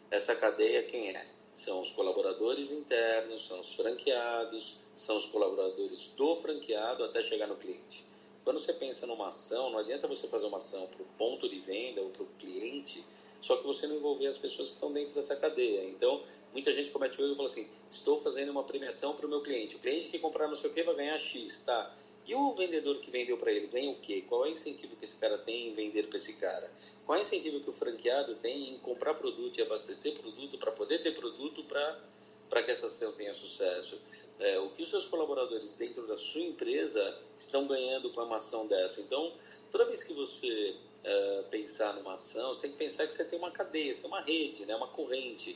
Essa 0.10 0.36
cadeia 0.36 0.84
quem 0.84 1.16
é? 1.16 1.26
São 1.56 1.82
os 1.82 1.92
colaboradores 1.92 2.72
internos, 2.72 3.48
são 3.48 3.62
os 3.62 3.74
franqueados, 3.76 4.78
são 4.96 5.18
os 5.18 5.28
colaboradores 5.28 6.08
do 6.08 6.36
franqueado 6.36 7.04
até 7.04 7.24
chegar 7.24 7.48
no 7.48 7.56
cliente. 7.56 8.06
Quando 8.44 8.60
você 8.60 8.74
pensa 8.74 9.06
numa 9.06 9.28
ação, 9.28 9.70
não 9.72 9.80
adianta 9.80 10.08
você 10.08 10.28
fazer 10.28 10.48
uma 10.48 10.58
ação 10.58 10.88
para 10.88 11.02
o 11.02 11.06
ponto 11.18 11.48
de 11.48 11.60
venda 11.60 12.02
ou 12.02 12.10
para 12.10 12.24
o 12.24 12.28
cliente, 12.40 13.04
só 13.42 13.58
que 13.58 13.66
você 13.66 13.88
não 13.88 13.98
envolver 13.98 14.28
as 14.28 14.38
pessoas 14.38 14.70
que 14.70 14.74
estão 14.76 14.92
dentro 14.92 15.14
dessa 15.14 15.36
cadeia. 15.36 15.84
Então, 15.86 16.24
muita 16.52 16.74
gente 16.74 16.92
comete 16.92 17.20
o 17.20 17.24
erro 17.24 17.34
e 17.34 17.36
fala 17.36 17.48
assim: 17.48 17.68
estou 17.90 18.18
fazendo 18.18 18.50
uma 18.50 18.64
premiação 18.64 19.16
para 19.16 19.26
o 19.26 19.30
meu 19.30 19.42
cliente. 19.42 19.76
O 19.76 19.80
cliente 19.80 20.10
que 20.10 20.20
comprar 20.20 20.48
não 20.48 20.56
sei 20.56 20.70
o 20.70 20.74
que 20.74 20.84
vai 20.84 20.96
ganhar 20.96 21.18
X, 21.20 21.60
tá? 21.60 21.92
E 22.26 22.36
o 22.36 22.54
vendedor 22.54 23.00
que 23.00 23.10
vendeu 23.10 23.36
para 23.36 23.52
ele 23.52 23.66
ganha 23.66 23.90
o 23.90 23.96
quê? 23.96 24.24
Qual 24.28 24.46
é 24.46 24.50
o 24.50 24.52
incentivo 24.52 24.96
que 24.96 25.06
esse 25.06 25.18
cara 25.18 25.40
tem 25.40 25.70
em 25.70 25.74
vender 25.74 26.08
para 26.08 26.18
esse 26.18 26.34
cara? 26.34 26.72
Qual 27.04 27.18
é 27.18 27.22
o 27.22 27.24
incentivo 27.24 27.60
que 27.60 27.70
o 27.70 27.74
franqueado 27.74 28.36
tem 28.36 28.70
em 28.74 28.78
comprar 28.78 29.16
produto 29.16 29.58
e 29.58 29.62
abastecer 29.64 30.14
produto 30.14 30.58
para 30.58 30.72
poder 30.72 31.00
ter 31.00 31.14
produto 31.14 31.64
para 31.64 32.64
que 32.64 32.70
essa 32.70 32.86
ação 32.86 33.12
tenha 33.14 33.34
sucesso? 33.34 34.00
É, 34.42 34.60
o 34.60 34.70
que 34.72 34.82
os 34.82 34.90
seus 34.90 35.06
colaboradores 35.06 35.76
dentro 35.76 36.06
da 36.08 36.18
sua 36.18 36.42
empresa 36.42 37.18
estão 37.38 37.68
ganhando 37.68 38.10
com 38.10 38.22
uma 38.22 38.38
ação 38.38 38.66
dessa. 38.66 39.00
Então, 39.00 39.32
toda 39.72 39.86
vez 39.86 40.04
que 40.04 40.14
você 40.14 40.76
é, 41.04 41.44
pensar 41.52 41.94
numa 41.94 42.16
ação, 42.16 42.54
você 42.54 42.64
tem 42.64 42.72
que 42.72 42.78
pensar 42.78 43.08
que 43.08 43.16
você 43.16 43.24
tem 43.24 43.38
uma 43.38 43.52
cadeia, 43.52 43.94
você 43.94 44.02
tem 44.02 44.10
uma 44.10 44.22
rede, 44.22 44.66
né, 44.66 44.76
uma 44.76 44.88
corrente. 44.88 45.56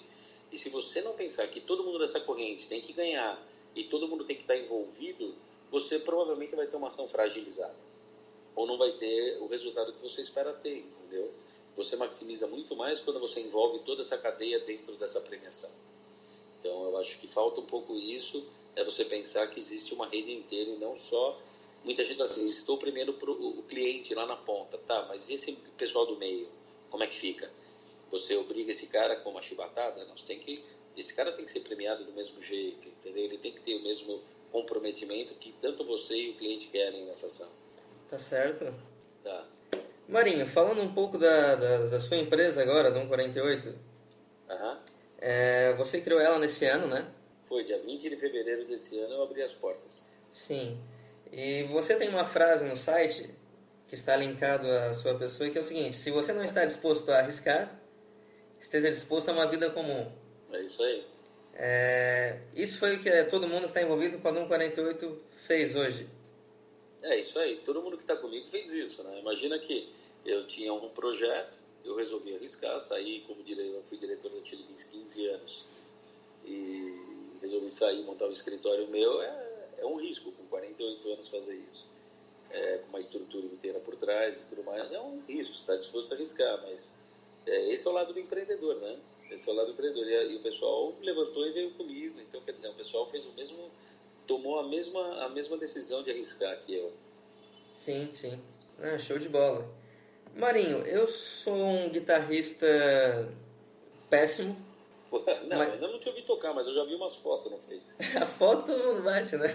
E 0.52 0.58
se 0.58 0.70
você 0.70 1.02
não 1.02 1.14
pensar 1.14 1.48
que 1.48 1.60
todo 1.60 1.84
mundo 1.84 1.98
dessa 1.98 2.20
corrente 2.20 2.68
tem 2.68 2.80
que 2.80 2.94
ganhar 2.94 3.44
e 3.76 3.84
todo 3.84 4.08
mundo 4.08 4.24
tem 4.24 4.36
que 4.36 4.44
estar 4.44 4.56
envolvido, 4.56 5.34
você 5.72 5.98
provavelmente 5.98 6.56
vai 6.56 6.68
ter 6.68 6.78
uma 6.78 6.88
ação 6.88 7.08
fragilizada. 7.08 7.76
Ou 8.56 8.68
não 8.68 8.78
vai 8.78 8.92
ter 8.92 9.40
o 9.42 9.48
resultado 9.48 9.94
que 9.94 10.02
você 10.02 10.22
espera 10.22 10.54
ter, 10.54 10.78
entendeu? 10.78 11.32
Você 11.76 11.96
maximiza 11.96 12.46
muito 12.48 12.76
mais 12.76 13.00
quando 13.00 13.20
você 13.20 13.42
envolve 13.42 13.80
toda 13.80 14.02
essa 14.02 14.18
cadeia 14.18 14.60
dentro 14.60 14.96
dessa 14.96 15.20
premiação. 15.20 15.72
Então, 16.60 16.86
eu 16.86 16.98
acho 16.98 17.18
que 17.18 17.28
falta 17.28 17.60
um 17.60 17.66
pouco 17.66 17.96
isso 17.96 18.46
é 18.76 18.84
você 18.84 19.06
pensar 19.06 19.48
que 19.48 19.60
existe 19.60 19.94
uma 19.94 20.08
rede 20.08 20.32
inteira 20.32 20.72
e 20.72 20.78
não 20.78 20.98
só. 20.98 21.40
Muita 21.84 22.04
gente 22.04 22.22
assim, 22.22 22.48
estou 22.48 22.78
primeiro 22.78 23.14
pro, 23.14 23.32
o 23.32 23.64
cliente 23.64 24.14
lá 24.16 24.26
na 24.26 24.36
ponta, 24.36 24.78
tá, 24.78 25.06
mas 25.08 25.30
e 25.30 25.36
esse 25.36 25.52
pessoal 25.78 26.06
do 26.08 26.18
meio, 26.18 26.50
como 26.90 27.04
é 27.04 27.08
que 27.08 27.16
fica? 27.16 27.50
Você 28.10 28.36
obriga 28.36 28.72
esse 28.72 28.88
cara 28.88 29.16
com 29.18 29.30
uma 29.30 29.42
chibatada? 29.42 30.04
Não, 30.06 30.18
você 30.18 30.26
tem 30.26 30.40
que, 30.40 30.64
esse 30.98 31.14
cara 31.14 31.32
tem 31.32 31.46
que 31.46 31.52
ser 31.52 31.60
premiado 31.60 32.04
do 32.04 32.12
mesmo 32.14 32.42
jeito, 32.42 32.88
entendeu? 32.88 33.26
Ele 33.26 33.38
tem 33.38 33.52
que 33.52 33.62
ter 33.62 33.76
o 33.76 33.84
mesmo 33.84 34.22
comprometimento 34.52 35.36
que 35.36 35.54
tanto 35.62 35.86
você 35.86 36.16
e 36.16 36.30
o 36.32 36.36
cliente 36.36 36.68
querem 36.68 37.06
nessa 37.06 37.28
ação. 37.28 37.50
Tá 38.10 38.18
certo. 38.18 38.74
Tá. 39.24 39.46
Marinho, 40.08 40.46
falando 40.48 40.82
um 40.82 40.94
pouco 40.94 41.18
da, 41.18 41.56
da, 41.56 41.78
da 41.86 42.00
sua 42.00 42.18
empresa 42.18 42.62
agora, 42.62 42.92
do 42.92 43.00
148, 43.00 43.70
uhum. 44.50 44.78
é, 45.20 45.74
você 45.74 46.00
criou 46.02 46.20
ela 46.20 46.40
nesse 46.40 46.66
ano, 46.66 46.88
né? 46.88 47.12
Foi, 47.46 47.64
dia 47.64 47.80
20 47.80 48.10
de 48.10 48.16
fevereiro 48.16 48.66
desse 48.66 49.00
ano 49.00 49.14
eu 49.14 49.24
abri 49.24 49.42
as 49.42 49.54
portas. 49.54 50.02
Sim. 50.34 50.80
E 51.32 51.64
você 51.64 51.96
tem 51.96 52.10
uma 52.10 52.26
frase 52.26 52.66
no 52.66 52.76
site 52.76 53.30
que 53.88 53.96
está 53.96 54.16
linkado 54.16 54.70
à 54.70 54.94
sua 54.94 55.16
pessoa 55.16 55.50
que 55.50 55.58
é 55.58 55.62
o 55.62 55.64
seguinte: 55.64 55.96
se 55.96 56.12
você 56.12 56.34
não 56.34 56.44
está 56.44 56.66
disposto 56.66 57.10
a 57.12 57.20
arriscar, 57.20 57.80
esteja 58.60 58.90
disposto 58.90 59.30
a 59.30 59.34
uma 59.34 59.48
vida 59.48 59.70
comum. 59.70 60.12
É 60.52 60.62
isso 60.62 60.84
aí. 60.84 61.06
É, 61.54 62.40
isso 62.54 62.80
foi 62.80 62.96
o 62.96 63.00
que 63.00 63.24
todo 63.26 63.48
mundo 63.48 63.62
que 63.62 63.68
está 63.68 63.82
envolvido 63.82 64.18
com 64.20 64.28
a 64.28 64.34
148 64.34 65.22
fez 65.38 65.76
hoje. 65.76 66.10
É 67.02 67.18
isso 67.18 67.38
aí. 67.40 67.58
Todo 67.64 67.82
mundo 67.82 67.98
que 67.98 68.04
está 68.04 68.16
comigo 68.16 68.48
fez 68.50 68.74
isso, 68.74 69.04
né? 69.04 69.20
Imagina 69.20 69.58
que 69.60 69.94
eu 70.26 70.46
tinha 70.48 70.74
um 70.74 70.90
projeto, 70.90 71.58
eu 71.84 71.96
resolvi 71.96 72.36
arriscar, 72.36 72.80
sair 72.80 73.22
como 73.28 73.44
diretor, 73.44 73.82
fui 73.86 73.98
diretor 73.98 74.32
da 74.32 74.44
Chile 74.44 74.66
15 74.68 75.28
anos 75.28 75.66
e 76.44 77.05
resolvi 77.46 77.70
sair, 77.70 78.04
montar 78.04 78.28
um 78.28 78.32
escritório 78.32 78.88
meu. 78.88 79.22
É, 79.22 79.74
é 79.78 79.86
um 79.86 79.98
risco 79.98 80.32
com 80.32 80.46
48 80.48 81.14
anos 81.14 81.28
fazer 81.30 81.56
isso. 81.56 81.88
É, 82.50 82.78
com 82.80 82.90
uma 82.90 83.00
estrutura 83.00 83.46
inteira 83.46 83.80
por 83.80 83.96
trás 83.96 84.42
e 84.42 84.46
tudo 84.46 84.64
mais, 84.64 84.92
é 84.92 85.00
um 85.00 85.22
risco, 85.28 85.56
está 85.56 85.76
disposto 85.76 86.12
a 86.12 86.16
arriscar, 86.16 86.62
mas 86.62 86.96
é, 87.46 87.74
esse 87.74 87.86
é 87.86 87.90
o 87.90 87.94
lado 87.94 88.14
do 88.14 88.20
empreendedor, 88.20 88.76
né? 88.76 88.98
Esse 89.30 89.50
é 89.50 89.54
o 89.54 89.56
lado 89.56 89.68
do 89.68 89.74
empreendedor. 89.74 90.08
E, 90.08 90.34
e, 90.34 90.36
o 90.38 90.42
pessoal 90.42 90.94
levantou 91.02 91.46
e 91.48 91.52
veio 91.52 91.72
comigo. 91.74 92.20
Então, 92.20 92.42
quer 92.42 92.54
dizer, 92.54 92.70
o 92.70 92.74
pessoal 92.74 93.08
fez 93.08 93.26
o 93.26 93.34
mesmo, 93.34 93.72
tomou 94.28 94.60
a 94.60 94.68
mesma, 94.68 95.26
a 95.26 95.30
mesma 95.30 95.58
decisão 95.58 96.04
de 96.04 96.12
arriscar 96.12 96.58
que 96.66 96.76
eu. 96.76 96.94
Sim, 97.74 98.10
sim. 98.14 98.40
Ah, 98.80 98.98
show 98.98 99.18
de 99.18 99.30
bola. 99.30 99.68
Marinho, 100.36 100.80
eu 100.80 101.08
sou 101.08 101.56
um 101.56 101.90
guitarrista 101.90 102.68
péssimo. 104.10 104.65
Não, 105.48 105.58
mas... 105.58 105.74
ainda 105.74 105.88
não 105.88 106.00
te 106.00 106.10
ouvi 106.10 106.22
tocar, 106.24 106.54
mas 106.54 106.68
eu 106.68 106.74
já 106.74 106.84
vi 106.86 106.96
umas 106.96 107.16
fotos 107.16 107.52
no 107.52 107.58
Face. 107.58 107.96
a 108.18 108.26
foto 108.26 108.66
todo 108.66 108.84
mundo 108.84 109.04
bate, 109.04 109.36
né? 109.38 109.48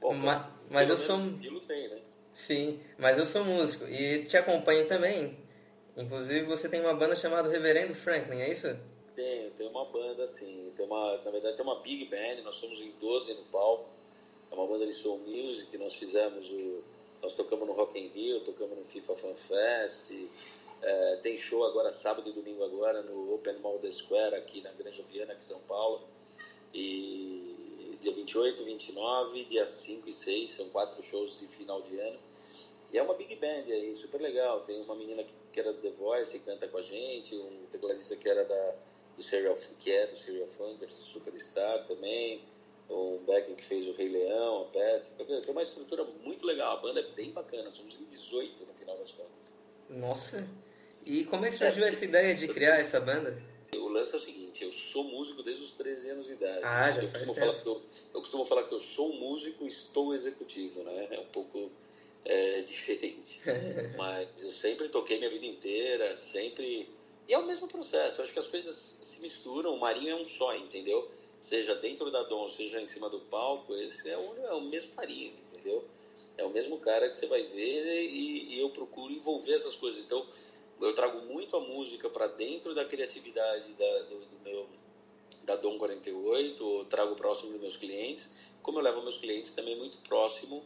Bom, 0.00 0.14
mas, 0.14 0.46
mas 0.70 0.88
eu 0.88 0.96
sou. 0.96 1.18
Estilo 1.18 1.60
tem, 1.60 1.88
né? 1.88 2.00
Sim, 2.32 2.80
mas 2.98 3.18
eu 3.18 3.24
sou 3.24 3.44
músico 3.44 3.86
e 3.88 4.24
te 4.24 4.36
acompanho 4.36 4.86
também 4.86 5.36
Inclusive 5.96 6.44
você 6.44 6.68
tem 6.68 6.80
uma 6.80 6.92
banda 6.92 7.16
chamada 7.16 7.48
Reverendo 7.48 7.94
Franklin, 7.94 8.40
é 8.40 8.52
isso? 8.52 8.76
Tenho, 9.14 9.50
tem 9.52 9.66
uma 9.66 9.86
banda 9.86 10.24
assim, 10.24 10.70
tem 10.76 10.84
uma, 10.84 11.16
na 11.24 11.30
verdade 11.30 11.56
tem 11.56 11.64
uma 11.64 11.80
big 11.80 12.04
band, 12.04 12.42
nós 12.44 12.56
somos 12.56 12.82
em 12.82 12.90
12 13.00 13.32
no 13.32 13.44
palco, 13.44 13.88
é 14.50 14.54
uma 14.54 14.66
banda 14.66 14.84
de 14.84 14.92
soul 14.92 15.18
music, 15.20 15.76
nós 15.78 15.94
fizemos 15.94 16.50
o, 16.50 16.84
nós 17.22 17.34
tocamos 17.34 17.66
no 17.66 17.72
Rock 17.72 17.98
in 17.98 18.08
Rio, 18.08 18.40
tocamos 18.40 18.76
no 18.76 18.84
FIFA 18.84 19.16
Fan 19.16 19.34
Fest, 19.34 20.12
é, 20.82 21.16
tem 21.16 21.38
show 21.38 21.64
agora 21.64 21.92
sábado 21.92 22.28
e 22.28 22.32
domingo 22.32 22.64
agora 22.64 23.02
no 23.02 23.34
Open 23.34 23.58
Mall 23.58 23.78
The 23.78 23.90
Square 23.90 24.34
aqui 24.36 24.60
na 24.60 24.70
Granja 24.72 25.02
Viana, 25.02 25.32
aqui 25.32 25.44
em 25.44 25.48
São 25.48 25.60
Paulo, 25.60 26.06
e 26.72 27.98
dia 28.00 28.12
28, 28.12 28.64
29, 28.64 29.44
dia 29.44 29.66
5 29.66 30.08
e 30.08 30.12
6, 30.12 30.50
são 30.50 30.68
quatro 30.68 31.02
shows 31.02 31.40
de 31.40 31.46
final 31.46 31.82
de 31.82 31.98
ano, 31.98 32.18
e 32.92 32.98
é 32.98 33.02
uma 33.02 33.14
big 33.14 33.34
band 33.36 33.64
aí, 33.68 33.94
super 33.94 34.20
legal. 34.20 34.60
Tem 34.60 34.80
uma 34.80 34.94
menina 34.94 35.24
que, 35.52 35.60
era 35.60 35.72
do 35.72 35.80
The 35.80 35.90
Voice 35.90 36.36
e 36.36 36.40
canta 36.40 36.68
com 36.68 36.76
a 36.76 36.82
gente, 36.82 37.34
um 37.34 37.66
tecladista 37.72 38.14
que 38.14 38.28
era 38.28 38.44
da, 38.44 38.74
do 39.16 39.22
Serial, 39.22 39.54
que 39.78 39.90
é 39.90 40.06
do 40.06 40.16
Serial 40.16 40.46
Funkers, 40.46 40.94
Superstar 40.94 41.84
também, 41.86 42.42
um 42.90 43.18
Beck 43.24 43.54
que 43.54 43.64
fez 43.64 43.86
o 43.88 43.92
Rei 43.92 44.08
Leão, 44.08 44.62
a 44.62 44.64
peça. 44.66 45.12
Tem 45.24 45.50
uma 45.50 45.62
estrutura 45.62 46.04
muito 46.04 46.46
legal, 46.46 46.76
a 46.76 46.80
banda 46.80 47.00
é 47.00 47.10
bem 47.14 47.30
bacana, 47.30 47.70
somos 47.70 47.98
em 48.00 48.04
18 48.04 48.64
no 48.66 48.74
final 48.74 48.96
das 48.98 49.12
contas. 49.12 49.32
Nossa! 49.88 50.46
E 51.06 51.24
como 51.24 51.46
é 51.46 51.50
que 51.50 51.56
surgiu 51.56 51.84
essa 51.86 52.04
ideia 52.04 52.34
de 52.34 52.48
criar 52.48 52.80
essa 52.80 52.98
banda? 52.98 53.40
O 53.76 53.88
lance 53.88 54.12
é 54.12 54.18
o 54.18 54.20
seguinte, 54.20 54.64
eu 54.64 54.72
sou 54.72 55.04
músico 55.04 55.40
desde 55.40 55.62
os 55.62 55.70
13 55.70 56.10
anos 56.10 56.26
de 56.26 56.32
idade. 56.32 56.60
Ah, 56.64 56.90
já 56.90 57.02
eu, 57.02 57.08
faz 57.08 57.24
costumo 57.24 57.34
tempo. 57.34 57.46
falar 57.46 57.62
que 57.62 57.68
eu, 57.68 57.82
eu 58.14 58.20
costumo 58.20 58.44
falar 58.44 58.62
que 58.64 58.74
eu 58.74 58.80
sou 58.80 59.12
músico 59.14 59.64
e 59.64 59.68
estou 59.68 60.14
executivo, 60.14 60.82
né? 60.82 61.06
É 61.12 61.20
um 61.20 61.26
pouco 61.26 61.70
é, 62.24 62.60
diferente. 62.66 63.40
Mas 63.96 64.28
eu 64.42 64.50
sempre 64.50 64.88
toquei 64.88 65.18
minha 65.18 65.30
vida 65.30 65.46
inteira, 65.46 66.16
sempre. 66.16 66.88
E 67.28 67.34
é 67.34 67.38
o 67.38 67.46
mesmo 67.46 67.68
processo, 67.68 68.20
eu 68.20 68.24
acho 68.24 68.32
que 68.32 68.38
as 68.38 68.46
coisas 68.48 68.98
se 69.00 69.20
misturam, 69.20 69.74
o 69.74 69.80
Marinho 69.80 70.10
é 70.10 70.14
um 70.14 70.24
só, 70.24 70.54
entendeu? 70.56 71.08
Seja 71.40 71.74
dentro 71.76 72.10
da 72.10 72.22
Dom, 72.22 72.48
seja 72.48 72.80
em 72.80 72.86
cima 72.86 73.08
do 73.08 73.20
palco, 73.20 73.74
esse 73.74 74.10
é 74.10 74.16
o, 74.16 74.36
é 74.44 74.52
o 74.52 74.60
mesmo 74.60 74.94
Marinho, 74.96 75.32
entendeu? 75.52 75.84
É 76.38 76.44
o 76.44 76.50
mesmo 76.50 76.78
cara 76.78 77.08
que 77.08 77.16
você 77.16 77.26
vai 77.26 77.42
ver 77.42 78.04
e, 78.04 78.54
e 78.54 78.60
eu 78.60 78.70
procuro 78.70 79.12
envolver 79.12 79.54
essas 79.54 79.74
coisas. 79.74 80.04
Então, 80.04 80.24
eu 80.80 80.94
trago 80.94 81.20
muito 81.22 81.56
a 81.56 81.60
música 81.60 82.08
para 82.08 82.26
dentro 82.26 82.74
da 82.74 82.84
criatividade 82.84 83.72
da, 83.72 83.98
do, 84.02 84.18
do, 84.20 84.38
meu 84.44 84.68
da 85.44 85.56
Dom 85.56 85.78
48, 85.78 86.86
trago 86.90 87.14
próximo 87.14 87.52
dos 87.52 87.60
meus 87.60 87.76
clientes, 87.76 88.34
como 88.62 88.78
eu 88.78 88.82
levo 88.82 89.00
meus 89.02 89.16
clientes 89.16 89.52
também 89.52 89.76
muito 89.76 89.96
próximo 89.98 90.64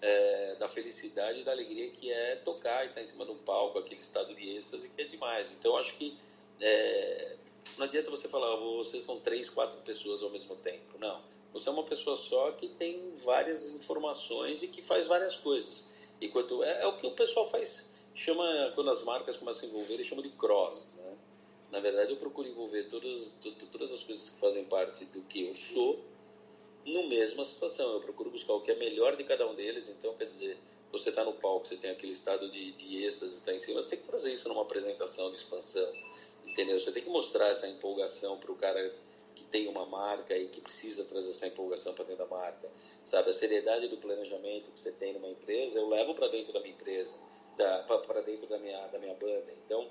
é, 0.00 0.54
da 0.54 0.68
felicidade 0.68 1.40
e 1.40 1.44
da 1.44 1.50
alegria 1.50 1.90
que 1.90 2.10
é 2.10 2.36
tocar 2.36 2.84
e 2.84 2.88
estar 2.88 3.02
em 3.02 3.06
cima 3.06 3.24
de 3.24 3.32
um 3.32 3.38
palco, 3.38 3.78
aquele 3.78 4.00
estado 4.00 4.34
de 4.34 4.56
êxtase 4.56 4.88
que 4.88 5.02
é 5.02 5.04
demais. 5.04 5.52
Então, 5.52 5.76
acho 5.76 5.96
que 5.96 6.16
é, 6.60 7.36
não 7.76 7.86
adianta 7.86 8.10
você 8.10 8.28
falar, 8.28 8.54
vocês 8.56 9.02
são 9.02 9.18
três, 9.20 9.48
quatro 9.48 9.80
pessoas 9.80 10.22
ao 10.22 10.30
mesmo 10.30 10.56
tempo. 10.56 10.98
Não. 10.98 11.22
Você 11.52 11.68
é 11.68 11.72
uma 11.72 11.82
pessoa 11.82 12.16
só 12.16 12.52
que 12.52 12.68
tem 12.68 13.12
várias 13.16 13.74
informações 13.74 14.62
e 14.62 14.68
que 14.68 14.80
faz 14.80 15.06
várias 15.06 15.36
coisas. 15.36 15.88
E 16.20 16.28
quanto, 16.28 16.62
é, 16.62 16.82
é 16.82 16.86
o 16.86 16.96
que 16.96 17.06
o 17.06 17.12
pessoal 17.12 17.46
faz, 17.46 17.94
chama, 18.20 18.72
quando 18.74 18.90
as 18.90 19.02
marcas 19.02 19.36
começam 19.36 19.68
a 19.68 19.72
envolver, 19.72 19.94
eles 19.94 20.06
chamam 20.06 20.22
de 20.22 20.30
cross. 20.30 20.94
Né? 20.96 21.16
Na 21.70 21.80
verdade, 21.80 22.10
eu 22.10 22.16
procuro 22.16 22.48
envolver 22.48 22.84
todas, 22.84 23.34
todas 23.70 23.92
as 23.92 24.02
coisas 24.02 24.30
que 24.30 24.38
fazem 24.38 24.64
parte 24.64 25.04
do 25.06 25.22
que 25.22 25.46
eu 25.46 25.54
sou 25.54 25.98
no 26.84 27.08
mesma 27.08 27.44
situação. 27.44 27.92
Eu 27.94 28.00
procuro 28.00 28.30
buscar 28.30 28.54
o 28.54 28.60
que 28.60 28.70
é 28.70 28.74
melhor 28.74 29.16
de 29.16 29.24
cada 29.24 29.46
um 29.48 29.54
deles. 29.54 29.88
Então, 29.88 30.14
quer 30.14 30.26
dizer, 30.26 30.58
você 30.92 31.10
está 31.10 31.24
no 31.24 31.32
palco, 31.32 31.66
você 31.66 31.76
tem 31.76 31.90
aquele 31.90 32.12
estado 32.12 32.50
de, 32.50 32.72
de 32.72 33.04
êxtase, 33.04 33.36
está 33.36 33.52
em 33.52 33.58
cima, 33.58 33.80
você 33.80 33.90
tem 33.90 34.00
que 34.00 34.06
trazer 34.10 34.32
isso 34.32 34.48
numa 34.48 34.62
apresentação 34.62 35.30
de 35.30 35.36
expansão, 35.36 35.88
entendeu? 36.44 36.78
Você 36.78 36.90
tem 36.90 37.02
que 37.02 37.10
mostrar 37.10 37.48
essa 37.48 37.68
empolgação 37.68 38.38
para 38.38 38.50
o 38.50 38.56
cara 38.56 38.92
que 39.34 39.44
tem 39.44 39.68
uma 39.68 39.86
marca 39.86 40.36
e 40.36 40.48
que 40.48 40.60
precisa 40.60 41.04
trazer 41.04 41.30
essa 41.30 41.46
empolgação 41.46 41.94
para 41.94 42.04
dentro 42.04 42.24
da 42.24 42.30
marca, 42.30 42.68
sabe? 43.04 43.30
A 43.30 43.32
seriedade 43.32 43.86
do 43.88 43.96
planejamento 43.96 44.72
que 44.72 44.80
você 44.80 44.90
tem 44.90 45.14
numa 45.14 45.28
empresa, 45.28 45.78
eu 45.78 45.88
levo 45.88 46.14
para 46.14 46.28
dentro 46.28 46.52
da 46.52 46.60
minha 46.60 46.74
empresa, 46.74 47.14
para 48.06 48.20
dentro 48.22 48.46
da 48.46 48.58
minha, 48.58 48.86
da 48.88 48.98
minha 48.98 49.14
banda. 49.14 49.52
Então, 49.64 49.88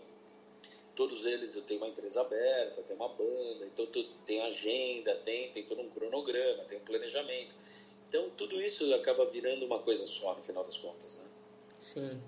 todos 0.99 1.25
eles 1.25 1.55
eu 1.55 1.61
tenho 1.61 1.79
uma 1.79 1.87
empresa 1.87 2.19
aberta, 2.19 2.81
tem 2.81 2.93
uma 2.93 3.07
banda, 3.07 3.65
então 3.65 3.87
tem 4.25 4.41
agenda, 4.41 5.15
tem, 5.23 5.49
tem 5.51 5.63
todo 5.63 5.81
um 5.81 5.89
cronograma, 5.89 6.65
tem 6.65 6.77
um 6.77 6.83
planejamento. 6.83 7.55
Então 8.09 8.29
tudo 8.31 8.61
isso 8.61 8.93
acaba 8.93 9.25
virando 9.25 9.65
uma 9.65 9.79
coisa 9.79 10.05
só 10.07 10.35
no 10.35 10.43
final 10.43 10.63
das 10.65 10.77
contas, 10.77 11.17
né? 11.17 11.23
Sim. 11.79 12.21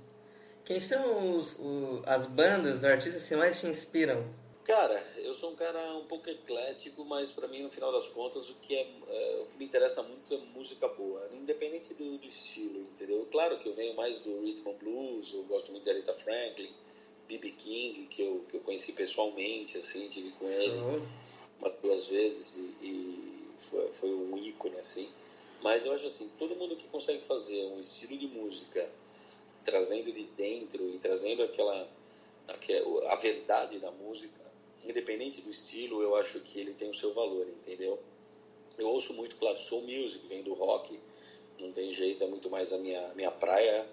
Quem 0.63 0.79
são 0.79 1.36
os, 1.36 1.60
o, 1.60 2.01
as 2.05 2.27
bandas, 2.27 2.77
os 2.77 2.86
artistas 2.86 3.27
que 3.27 3.36
mais 3.36 3.60
te 3.60 3.67
inspiram? 3.67 4.25
Cara, 4.63 5.03
eu 5.18 5.34
sou 5.34 5.51
um 5.51 5.56
cara 5.56 5.98
um 5.98 6.06
pouco 6.06 6.30
eclético, 6.30 7.03
mas 7.03 7.32
para 7.32 7.48
mim 7.48 7.63
no 7.63 7.70
final 7.70 7.91
das 7.91 8.08
contas 8.08 8.48
o 8.50 8.56
que 8.56 8.75
é, 8.75 8.88
é, 9.08 9.39
o 9.41 9.48
que 9.48 9.58
me 9.58 9.65
interessa 9.65 10.03
muito 10.03 10.34
é 10.34 10.38
música 10.38 10.88
boa, 10.88 11.27
independente 11.34 11.94
do, 11.96 12.18
do 12.18 12.27
estilo, 12.27 12.80
entendeu? 12.80 13.27
Claro 13.32 13.58
que 13.58 13.68
eu 13.68 13.74
venho 13.74 13.96
mais 13.96 14.20
do 14.20 14.39
rhythm 14.41 14.70
and 14.70 14.74
blues, 14.75 15.34
eu 15.34 15.44
gosto 15.44 15.72
muito 15.72 15.84
de 15.84 15.89
Aretha 15.89 16.13
Franklin, 16.13 16.72
B.B. 17.27 17.51
King, 17.51 18.08
que 18.08 18.22
eu, 18.22 18.46
que 18.50 18.58
eu 18.58 18.62
conheci 18.62 18.91
pessoalmente, 18.91 19.77
assim, 19.77 20.08
tive 20.10 20.32
com 20.32 20.48
ele 20.48 20.75
uhum. 20.75 21.08
uma, 21.60 21.70
duas 21.82 22.06
vezes 22.06 22.58
e, 22.58 22.86
e 22.86 23.39
foi, 23.58 23.91
foi 23.94 24.10
um 24.13 24.38
ícone, 24.38 24.77
assim. 24.77 25.10
Mas 25.62 25.86
eu 25.86 25.94
acho 25.94 26.08
assim, 26.08 26.30
todo 26.38 26.56
mundo 26.56 26.75
que 26.75 26.88
consegue 26.88 27.24
fazer 27.24 27.63
um 27.65 27.80
estilo 27.80 28.18
de 28.18 28.27
música 28.27 28.89
trazendo 29.63 30.12
de 30.12 30.24
dentro 30.36 30.84
e 30.89 30.98
trazendo 30.98 31.44
aquela, 31.44 31.88
aquela 32.48 33.13
a 33.13 33.15
verdade 33.15 33.80
da 33.80 33.91
música, 33.91 34.40
independente 34.83 35.41
do 35.41 35.50
estilo, 35.50 36.01
eu 36.01 36.15
acho 36.15 36.39
que 36.39 36.59
ele 36.59 36.73
tem 36.73 36.89
o 36.89 36.93
seu 36.93 37.13
valor, 37.13 37.47
entendeu? 37.47 38.00
Eu 38.77 38.88
ouço 38.88 39.13
muito, 39.13 39.35
claro, 39.35 39.57
soul 39.57 39.83
music, 39.83 40.27
vem 40.27 40.41
do 40.41 40.53
rock, 40.53 41.00
não 41.59 41.71
tem 41.71 41.91
jeito, 41.91 42.23
é 42.23 42.27
muito 42.27 42.50
mais 42.50 42.73
a 42.73 42.77
minha, 42.77 43.13
minha 43.13 43.31
praia, 43.31 43.88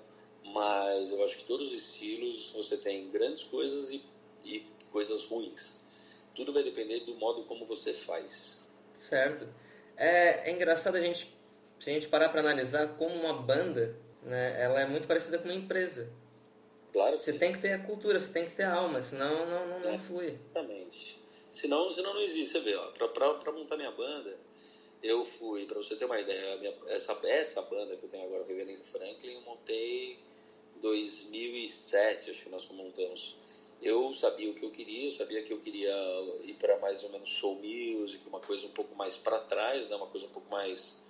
mas 0.45 1.11
eu 1.11 1.23
acho 1.25 1.38
que 1.38 1.45
todos 1.45 1.68
os 1.68 1.75
estilos 1.75 2.50
você 2.50 2.76
tem 2.76 3.11
grandes 3.11 3.45
coisas 3.45 3.90
e, 3.90 4.02
e 4.45 4.64
coisas 4.90 5.25
ruins. 5.25 5.78
Tudo 6.35 6.52
vai 6.52 6.62
depender 6.62 7.00
do 7.00 7.14
modo 7.16 7.45
como 7.45 7.66
você 7.66 7.92
faz. 7.92 8.62
Certo. 8.95 9.47
É, 9.97 10.49
é 10.49 10.52
engraçado 10.52 10.97
a 10.97 11.00
gente, 11.00 11.33
se 11.78 11.90
a 11.90 11.92
gente 11.92 12.09
parar 12.09 12.28
para 12.28 12.40
analisar 12.40 12.97
como 12.97 13.14
uma 13.14 13.33
banda, 13.33 13.99
né, 14.23 14.61
ela 14.61 14.80
é 14.80 14.87
muito 14.87 15.07
parecida 15.07 15.38
com 15.38 15.45
uma 15.45 15.54
empresa. 15.54 16.11
Claro 16.99 17.17
Você 17.17 17.33
sim. 17.33 17.38
tem 17.38 17.52
que 17.52 17.61
ter 17.61 17.75
a 17.75 17.78
cultura, 17.78 18.19
você 18.19 18.33
tem 18.33 18.45
que 18.45 18.57
ter 18.57 18.64
a 18.64 18.75
alma, 18.75 19.00
senão 19.00 19.47
não, 19.47 19.69
não, 19.69 19.81
não, 19.81 19.99
flui. 20.00 20.37
Exatamente. 20.50 21.17
Senão, 21.52 21.93
senão 21.93 22.12
não 22.12 22.21
existe. 22.21 22.50
Você 22.50 22.59
vê, 22.59 22.76
para 22.99 23.52
montar 23.52 23.76
minha 23.76 23.93
banda, 23.93 24.37
eu 25.00 25.25
fui, 25.25 25.64
para 25.64 25.76
você 25.78 25.95
ter 25.95 26.07
uma 26.07 26.19
ideia, 26.19 26.57
minha, 26.57 26.75
essa, 26.88 27.17
essa 27.23 27.62
banda 27.62 27.95
que 27.95 28.02
eu 28.02 28.09
tenho 28.09 28.25
agora, 28.25 28.43
o 28.43 28.45
Reverendo 28.45 28.83
Franklin, 28.83 29.35
eu 29.35 29.40
montei 29.43 30.19
2007, 30.81 32.31
acho 32.33 32.43
que 32.43 32.50
nós 32.50 32.67
montamos. 32.67 33.37
eu 33.81 34.12
sabia 34.12 34.50
o 34.50 34.55
que 34.55 34.64
eu 34.64 34.71
queria, 34.73 35.07
eu 35.07 35.12
sabia 35.12 35.40
que 35.40 35.52
eu 35.52 35.59
queria 35.61 35.95
ir 36.43 36.55
para 36.55 36.76
mais 36.78 37.05
ou 37.05 37.11
menos 37.11 37.31
soul 37.31 37.55
music, 37.62 38.26
uma 38.26 38.40
coisa 38.40 38.67
um 38.67 38.71
pouco 38.71 38.97
mais 38.97 39.17
para 39.17 39.38
trás, 39.38 39.88
né? 39.88 39.95
uma 39.95 40.09
coisa 40.09 40.26
um 40.26 40.31
pouco 40.31 40.50
mais 40.50 41.00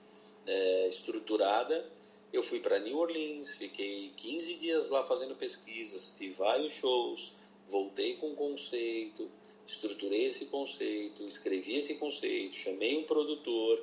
é, 0.47 0.87
estruturada. 0.89 1.87
Eu 2.33 2.43
fui 2.43 2.61
para 2.61 2.79
New 2.79 2.99
Orleans, 2.99 3.55
fiquei 3.55 4.13
15 4.17 4.55
dias 4.57 4.89
lá 4.91 5.05
fazendo 5.05 5.35
pesquisa, 5.35 5.97
assisti 5.97 6.31
vários 6.31 6.75
shows, 6.75 7.33
voltei 7.67 8.17
com 8.17 8.29
um 8.31 8.35
conceito, 8.35 9.31
estruturei 9.67 10.27
esse 10.27 10.47
conceito, 10.47 11.27
escrevi 11.27 11.77
esse 11.77 11.95
conceito, 11.95 12.57
chamei 12.57 12.99
um 12.99 13.05
produtor, 13.05 13.83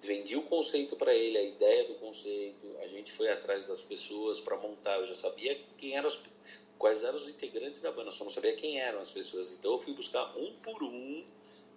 vendi 0.00 0.36
o 0.36 0.42
conceito 0.42 0.94
para 0.96 1.14
ele, 1.14 1.36
a 1.36 1.42
ideia 1.42 1.84
do 1.84 1.94
conceito, 1.94 2.76
a 2.80 2.86
gente 2.86 3.10
foi 3.10 3.28
atrás 3.30 3.64
das 3.64 3.80
pessoas 3.80 4.40
para 4.40 4.56
montar, 4.56 4.98
eu 4.98 5.06
já 5.06 5.14
sabia 5.14 5.58
quem 5.76 5.96
eram 5.96 6.08
as, 6.08 6.20
quais 6.78 7.02
eram 7.02 7.16
os 7.16 7.28
integrantes 7.28 7.80
da 7.80 7.90
banda, 7.90 8.12
só 8.12 8.24
não 8.24 8.30
sabia 8.30 8.54
quem 8.54 8.80
eram 8.80 9.00
as 9.00 9.10
pessoas. 9.10 9.52
Então 9.52 9.72
eu 9.72 9.78
fui 9.78 9.94
buscar 9.94 10.36
um 10.36 10.52
por 10.62 10.82
um 10.82 11.24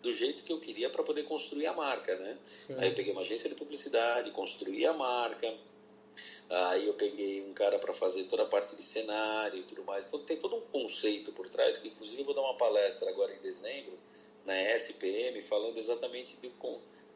do 0.02 0.14
jeito 0.14 0.44
que 0.44 0.52
eu 0.52 0.60
queria 0.60 0.90
para 0.90 1.04
poder 1.04 1.24
construir 1.24 1.66
a 1.66 1.74
marca, 1.74 2.16
né? 2.18 2.38
Sim. 2.54 2.76
Aí 2.78 2.90
eu 2.90 2.96
peguei 2.96 3.12
uma 3.12 3.22
agência 3.22 3.50
de 3.50 3.56
publicidade, 3.56 4.30
construí 4.32 4.86
a 4.86 4.94
marca. 4.94 5.56
Aí 6.50 6.88
eu 6.88 6.94
peguei 6.94 7.44
um 7.44 7.54
cara 7.54 7.78
para 7.78 7.94
fazer 7.94 8.24
toda 8.26 8.44
a 8.44 8.46
parte 8.46 8.76
de 8.76 8.82
cenário 8.82 9.60
e 9.60 9.64
tudo 9.64 9.84
mais. 9.84 10.06
Então 10.06 10.24
tem 10.24 10.38
todo 10.38 10.56
um 10.56 10.62
conceito 10.62 11.32
por 11.34 11.50
trás 11.50 11.78
que 11.78 11.90
inclusive 11.90 12.22
eu 12.22 12.26
vou 12.26 12.34
dar 12.34 12.42
uma 12.42 12.56
palestra 12.56 13.10
agora 13.10 13.34
em 13.34 13.40
dezembro 13.40 13.98
na 14.46 14.58
SPM 14.78 15.42
falando 15.42 15.78
exatamente 15.78 16.38
do 16.38 16.50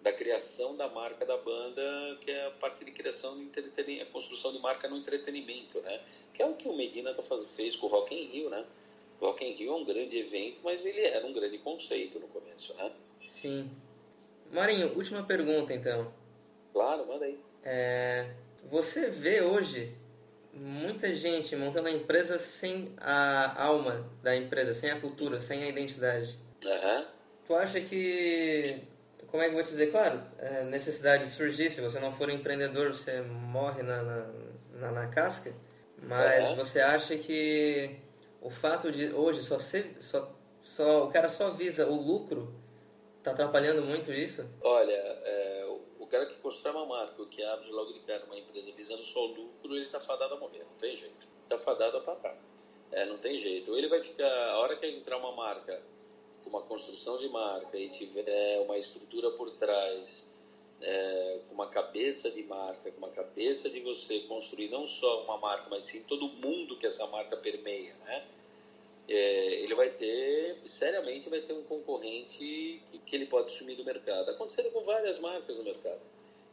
da 0.01 0.11
criação 0.11 0.75
da 0.75 0.89
marca 0.89 1.25
da 1.25 1.37
banda, 1.37 2.17
que 2.21 2.31
é 2.31 2.47
a 2.47 2.51
parte 2.51 2.83
de 2.83 2.91
criação 2.91 3.37
de 3.37 3.43
entretenimento, 3.43 4.09
a 4.09 4.11
construção 4.11 4.51
de 4.51 4.59
marca 4.59 4.87
no 4.87 4.97
entretenimento, 4.97 5.79
né? 5.81 6.01
Que 6.33 6.41
é 6.41 6.45
o 6.45 6.55
que 6.55 6.67
o 6.67 6.75
Medina 6.75 7.13
tá 7.13 7.21
faz, 7.21 7.55
fez 7.55 7.75
com 7.75 7.85
o 7.85 7.89
Rock 7.89 8.15
in 8.15 8.25
Rio, 8.25 8.49
né? 8.49 8.65
O 9.19 9.27
Rock 9.27 9.45
in 9.45 9.53
Rio 9.53 9.73
é 9.73 9.75
um 9.75 9.85
grande 9.85 10.17
evento, 10.17 10.61
mas 10.63 10.85
ele 10.85 11.01
era 11.01 11.25
um 11.25 11.31
grande 11.31 11.59
conceito 11.59 12.19
no 12.19 12.27
começo, 12.27 12.73
né? 12.73 12.91
Sim. 13.29 13.69
Marinho, 14.51 14.91
última 14.95 15.23
pergunta 15.23 15.71
então. 15.71 16.11
Claro, 16.73 17.05
manda 17.05 17.25
aí. 17.25 17.39
É, 17.63 18.33
você 18.63 19.09
vê 19.09 19.41
hoje 19.41 19.95
muita 20.53 21.13
gente 21.13 21.55
montando 21.55 21.87
a 21.87 21.91
empresa 21.91 22.37
sem 22.37 22.93
a 22.97 23.63
alma 23.63 24.09
da 24.21 24.35
empresa, 24.35 24.73
sem 24.73 24.91
a 24.91 24.99
cultura, 24.99 25.39
sem 25.39 25.63
a 25.63 25.67
identidade. 25.67 26.37
Uhum. 26.65 27.05
Tu 27.47 27.55
acha 27.55 27.81
que 27.81 28.81
como 29.31 29.41
é 29.41 29.45
que 29.45 29.51
eu 29.51 29.55
vou 29.55 29.63
te 29.63 29.69
dizer? 29.69 29.87
Claro, 29.91 30.21
é, 30.37 30.63
necessidade 30.65 31.25
surgir, 31.25 31.71
se 31.71 31.79
você 31.79 31.99
não 31.99 32.11
for 32.11 32.29
empreendedor, 32.29 32.93
você 32.93 33.21
morre 33.21 33.81
na, 33.81 34.03
na, 34.03 34.27
na, 34.73 34.91
na 34.91 35.07
casca, 35.07 35.53
mas 35.97 36.49
uhum. 36.49 36.55
você 36.57 36.81
acha 36.81 37.15
que 37.15 37.95
o 38.41 38.49
fato 38.49 38.91
de 38.91 39.13
hoje 39.13 39.41
só 39.41 39.57
ser, 39.57 39.95
só, 39.99 40.35
só, 40.61 41.05
o 41.05 41.11
cara 41.11 41.29
só 41.29 41.51
visa 41.51 41.87
o 41.87 41.95
lucro, 41.95 42.53
está 43.19 43.31
atrapalhando 43.31 43.81
muito 43.83 44.11
isso? 44.11 44.45
Olha, 44.61 44.91
é, 44.91 45.40
cara 46.11 46.25
que 46.27 46.35
constrói 46.35 46.75
uma 46.75 46.85
marca, 46.85 47.25
que 47.25 47.43
abre 47.43 47.71
logo 47.71 47.93
de 47.93 48.01
cara 48.01 48.23
uma 48.25 48.37
empresa 48.37 48.71
visando 48.73 49.03
só 49.03 49.25
lucro, 49.25 49.75
ele 49.75 49.85
está 49.85 49.99
fadado 49.99 50.35
a 50.35 50.37
morrer, 50.37 50.59
não 50.59 50.77
tem 50.77 50.95
jeito. 50.95 51.27
Está 51.43 51.57
fadado 51.57 51.97
a 51.97 52.01
parar. 52.01 52.37
É, 52.91 53.05
não 53.05 53.17
tem 53.17 53.39
jeito. 53.39 53.71
Ou 53.71 53.77
ele 53.77 53.87
vai 53.87 54.01
ficar, 54.01 54.29
a 54.51 54.59
hora 54.59 54.75
que 54.75 54.85
entrar 54.85 55.17
uma 55.17 55.31
marca 55.31 55.81
uma 56.51 56.61
construção 56.61 57.17
de 57.17 57.29
marca 57.29 57.77
e 57.77 57.89
tiver 57.89 58.59
uma 58.59 58.77
estrutura 58.77 59.31
por 59.31 59.51
trás, 59.51 60.29
é, 60.81 61.39
com 61.47 61.53
uma 61.53 61.67
cabeça 61.67 62.29
de 62.29 62.43
marca, 62.43 62.91
com 62.91 62.97
uma 62.97 63.09
cabeça 63.09 63.69
de 63.69 63.79
você 63.79 64.19
construir 64.21 64.69
não 64.69 64.87
só 64.87 65.23
uma 65.23 65.37
marca, 65.37 65.67
mas 65.69 65.85
sim 65.85 66.03
todo 66.03 66.27
mundo 66.27 66.77
que 66.77 66.85
essa 66.85 67.07
marca 67.07 67.37
permeia, 67.37 67.95
né? 68.05 68.27
É, 69.13 69.55
ele 69.61 69.75
vai 69.75 69.89
ter, 69.89 70.57
seriamente, 70.65 71.27
vai 71.27 71.41
ter 71.41 71.51
um 71.51 71.63
concorrente 71.63 72.37
que, 72.37 72.97
que 73.05 73.13
ele 73.13 73.25
pode 73.25 73.51
sumir 73.51 73.75
do 73.75 73.83
mercado. 73.83 74.31
Acontecendo 74.31 74.71
com 74.71 74.81
várias 74.81 75.19
marcas 75.19 75.57
no 75.57 75.65
mercado. 75.65 75.99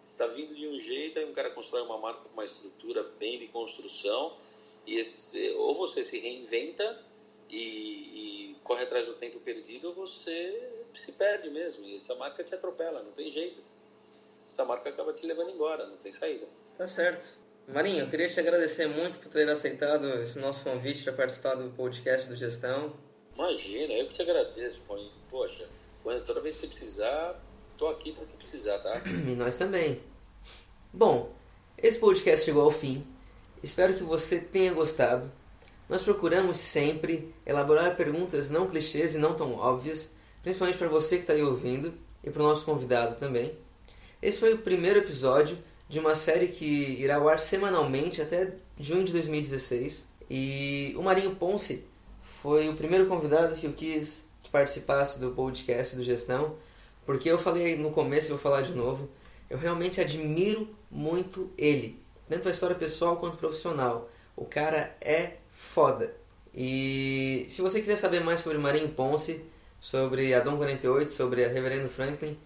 Está 0.04 0.26
vindo 0.26 0.56
de 0.56 0.66
um 0.66 0.80
jeito, 0.80 1.20
aí 1.20 1.24
um 1.24 1.32
cara 1.32 1.50
constrói 1.50 1.82
uma 1.82 1.96
marca 1.96 2.22
com 2.22 2.32
uma 2.32 2.44
estrutura 2.44 3.04
bem 3.16 3.38
de 3.38 3.46
construção, 3.46 4.36
e 4.84 4.98
esse, 4.98 5.50
ou 5.50 5.76
você 5.76 6.02
se 6.02 6.18
reinventa 6.18 7.00
e, 7.48 8.50
e 8.50 8.56
corre 8.64 8.82
atrás 8.82 9.06
do 9.06 9.14
tempo 9.14 9.38
perdido, 9.38 9.92
você 9.92 10.84
se 10.94 11.12
perde 11.12 11.50
mesmo. 11.50 11.86
E 11.86 11.94
essa 11.94 12.16
marca 12.16 12.42
te 12.42 12.56
atropela, 12.56 13.04
não 13.04 13.12
tem 13.12 13.30
jeito. 13.30 13.62
Essa 14.48 14.64
marca 14.64 14.88
acaba 14.88 15.12
te 15.12 15.24
levando 15.24 15.50
embora, 15.50 15.86
não 15.86 15.96
tem 15.96 16.10
saída. 16.10 16.48
Tá 16.76 16.88
certo. 16.88 17.37
Marinho, 17.68 18.00
eu 18.00 18.08
queria 18.08 18.28
te 18.28 18.40
agradecer 18.40 18.86
muito 18.86 19.18
por 19.18 19.28
ter 19.28 19.46
aceitado 19.46 20.06
esse 20.22 20.38
nosso 20.38 20.64
convite 20.64 21.04
para 21.04 21.12
participar 21.12 21.54
do 21.54 21.68
podcast 21.70 22.26
do 22.26 22.34
Gestão. 22.34 22.94
Imagina, 23.34 23.92
eu 23.92 24.06
que 24.06 24.14
te 24.14 24.22
agradeço, 24.22 24.80
Poxa, 25.28 25.68
quando, 26.02 26.24
toda 26.24 26.40
vez 26.40 26.54
que 26.54 26.62
você 26.62 26.66
precisar, 26.66 27.38
tô 27.76 27.86
aqui 27.88 28.12
para 28.12 28.24
que 28.24 28.38
precisar, 28.38 28.78
tá? 28.78 29.02
E 29.06 29.34
nós 29.34 29.56
também. 29.56 30.00
Bom, 30.90 31.30
esse 31.76 31.98
podcast 31.98 32.46
chegou 32.46 32.62
ao 32.62 32.70
fim. 32.70 33.06
Espero 33.62 33.92
que 33.92 34.02
você 34.02 34.40
tenha 34.40 34.72
gostado. 34.72 35.30
Nós 35.90 36.02
procuramos 36.02 36.56
sempre 36.56 37.34
elaborar 37.44 37.96
perguntas 37.96 38.48
não 38.48 38.66
clichês 38.66 39.14
e 39.14 39.18
não 39.18 39.34
tão 39.34 39.52
óbvias, 39.52 40.10
principalmente 40.42 40.78
para 40.78 40.88
você 40.88 41.16
que 41.16 41.24
está 41.24 41.34
aí 41.34 41.42
ouvindo 41.42 41.92
e 42.24 42.30
para 42.30 42.42
o 42.42 42.46
nosso 42.46 42.64
convidado 42.64 43.16
também. 43.16 43.54
Esse 44.22 44.40
foi 44.40 44.54
o 44.54 44.58
primeiro 44.58 45.00
episódio 45.00 45.58
de 45.88 45.98
uma 45.98 46.14
série 46.14 46.48
que 46.48 46.64
irá 46.64 47.16
ao 47.16 47.28
ar 47.28 47.40
semanalmente 47.40 48.20
até 48.20 48.52
junho 48.78 49.04
de 49.04 49.12
2016. 49.12 50.06
E 50.30 50.94
o 50.96 51.02
Marinho 51.02 51.34
Ponce 51.34 51.84
foi 52.22 52.68
o 52.68 52.74
primeiro 52.74 53.06
convidado 53.06 53.56
que 53.56 53.66
eu 53.66 53.72
quis 53.72 54.24
que 54.42 54.50
participasse 54.50 55.18
do 55.18 55.30
podcast 55.30 55.96
do 55.96 56.04
Gestão, 56.04 56.56
porque 57.06 57.30
eu 57.30 57.38
falei 57.38 57.76
no 57.76 57.90
começo 57.90 58.26
e 58.26 58.30
vou 58.30 58.38
falar 58.38 58.62
de 58.62 58.72
novo, 58.72 59.08
eu 59.48 59.58
realmente 59.58 60.00
admiro 60.00 60.68
muito 60.90 61.50
ele, 61.56 61.98
tanto 62.28 62.48
a 62.48 62.50
história 62.50 62.76
pessoal 62.76 63.16
quanto 63.16 63.38
profissional. 63.38 64.10
O 64.36 64.44
cara 64.44 64.94
é 65.00 65.36
foda. 65.52 66.14
E 66.54 67.46
se 67.48 67.62
você 67.62 67.80
quiser 67.80 67.96
saber 67.96 68.20
mais 68.20 68.40
sobre 68.40 68.58
Marinho 68.58 68.88
Ponce, 68.90 69.42
sobre 69.80 70.34
a 70.34 70.40
Dom 70.40 70.56
48, 70.56 71.10
sobre 71.10 71.44
a 71.44 71.48
Reverendo 71.48 71.88
Franklin, 71.88 72.38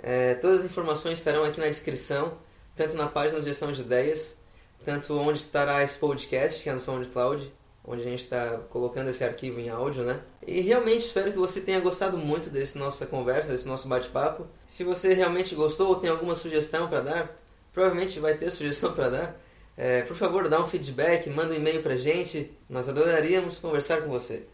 é, 0.00 0.34
todas 0.34 0.60
as 0.60 0.66
informações 0.66 1.18
estarão 1.18 1.44
aqui 1.44 1.60
na 1.60 1.66
descrição, 1.66 2.38
tanto 2.78 2.96
na 2.96 3.08
página 3.08 3.40
de 3.40 3.46
Gestão 3.46 3.72
de 3.72 3.80
Ideias, 3.80 4.36
tanto 4.84 5.18
onde 5.18 5.40
estará 5.40 5.82
esse 5.82 5.98
podcast, 5.98 6.62
que 6.62 6.70
é 6.70 6.72
no 6.72 6.80
SoundCloud, 6.80 7.52
onde 7.84 8.02
a 8.02 8.04
gente 8.04 8.22
está 8.22 8.60
colocando 8.70 9.10
esse 9.10 9.24
arquivo 9.24 9.58
em 9.58 9.68
áudio, 9.68 10.04
né? 10.04 10.20
E 10.46 10.60
realmente 10.60 11.04
espero 11.04 11.32
que 11.32 11.38
você 11.38 11.60
tenha 11.60 11.80
gostado 11.80 12.16
muito 12.16 12.48
desse 12.50 12.78
nossa 12.78 13.04
conversa, 13.04 13.50
desse 13.50 13.66
nosso 13.66 13.88
bate-papo. 13.88 14.46
Se 14.68 14.84
você 14.84 15.12
realmente 15.12 15.56
gostou 15.56 15.88
ou 15.88 15.96
tem 15.96 16.08
alguma 16.08 16.36
sugestão 16.36 16.88
para 16.88 17.00
dar, 17.00 17.36
provavelmente 17.72 18.20
vai 18.20 18.34
ter 18.34 18.50
sugestão 18.52 18.92
para 18.92 19.08
dar. 19.08 19.40
É, 19.76 20.02
por 20.02 20.16
favor, 20.16 20.48
dá 20.48 20.62
um 20.62 20.66
feedback, 20.66 21.28
manda 21.28 21.54
um 21.54 21.56
e-mail 21.56 21.82
pra 21.82 21.96
gente. 21.96 22.56
Nós 22.68 22.88
adoraríamos 22.88 23.58
conversar 23.58 24.02
com 24.02 24.08
você. 24.08 24.46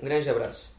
Um 0.00 0.04
grande 0.04 0.28
abraço. 0.28 0.74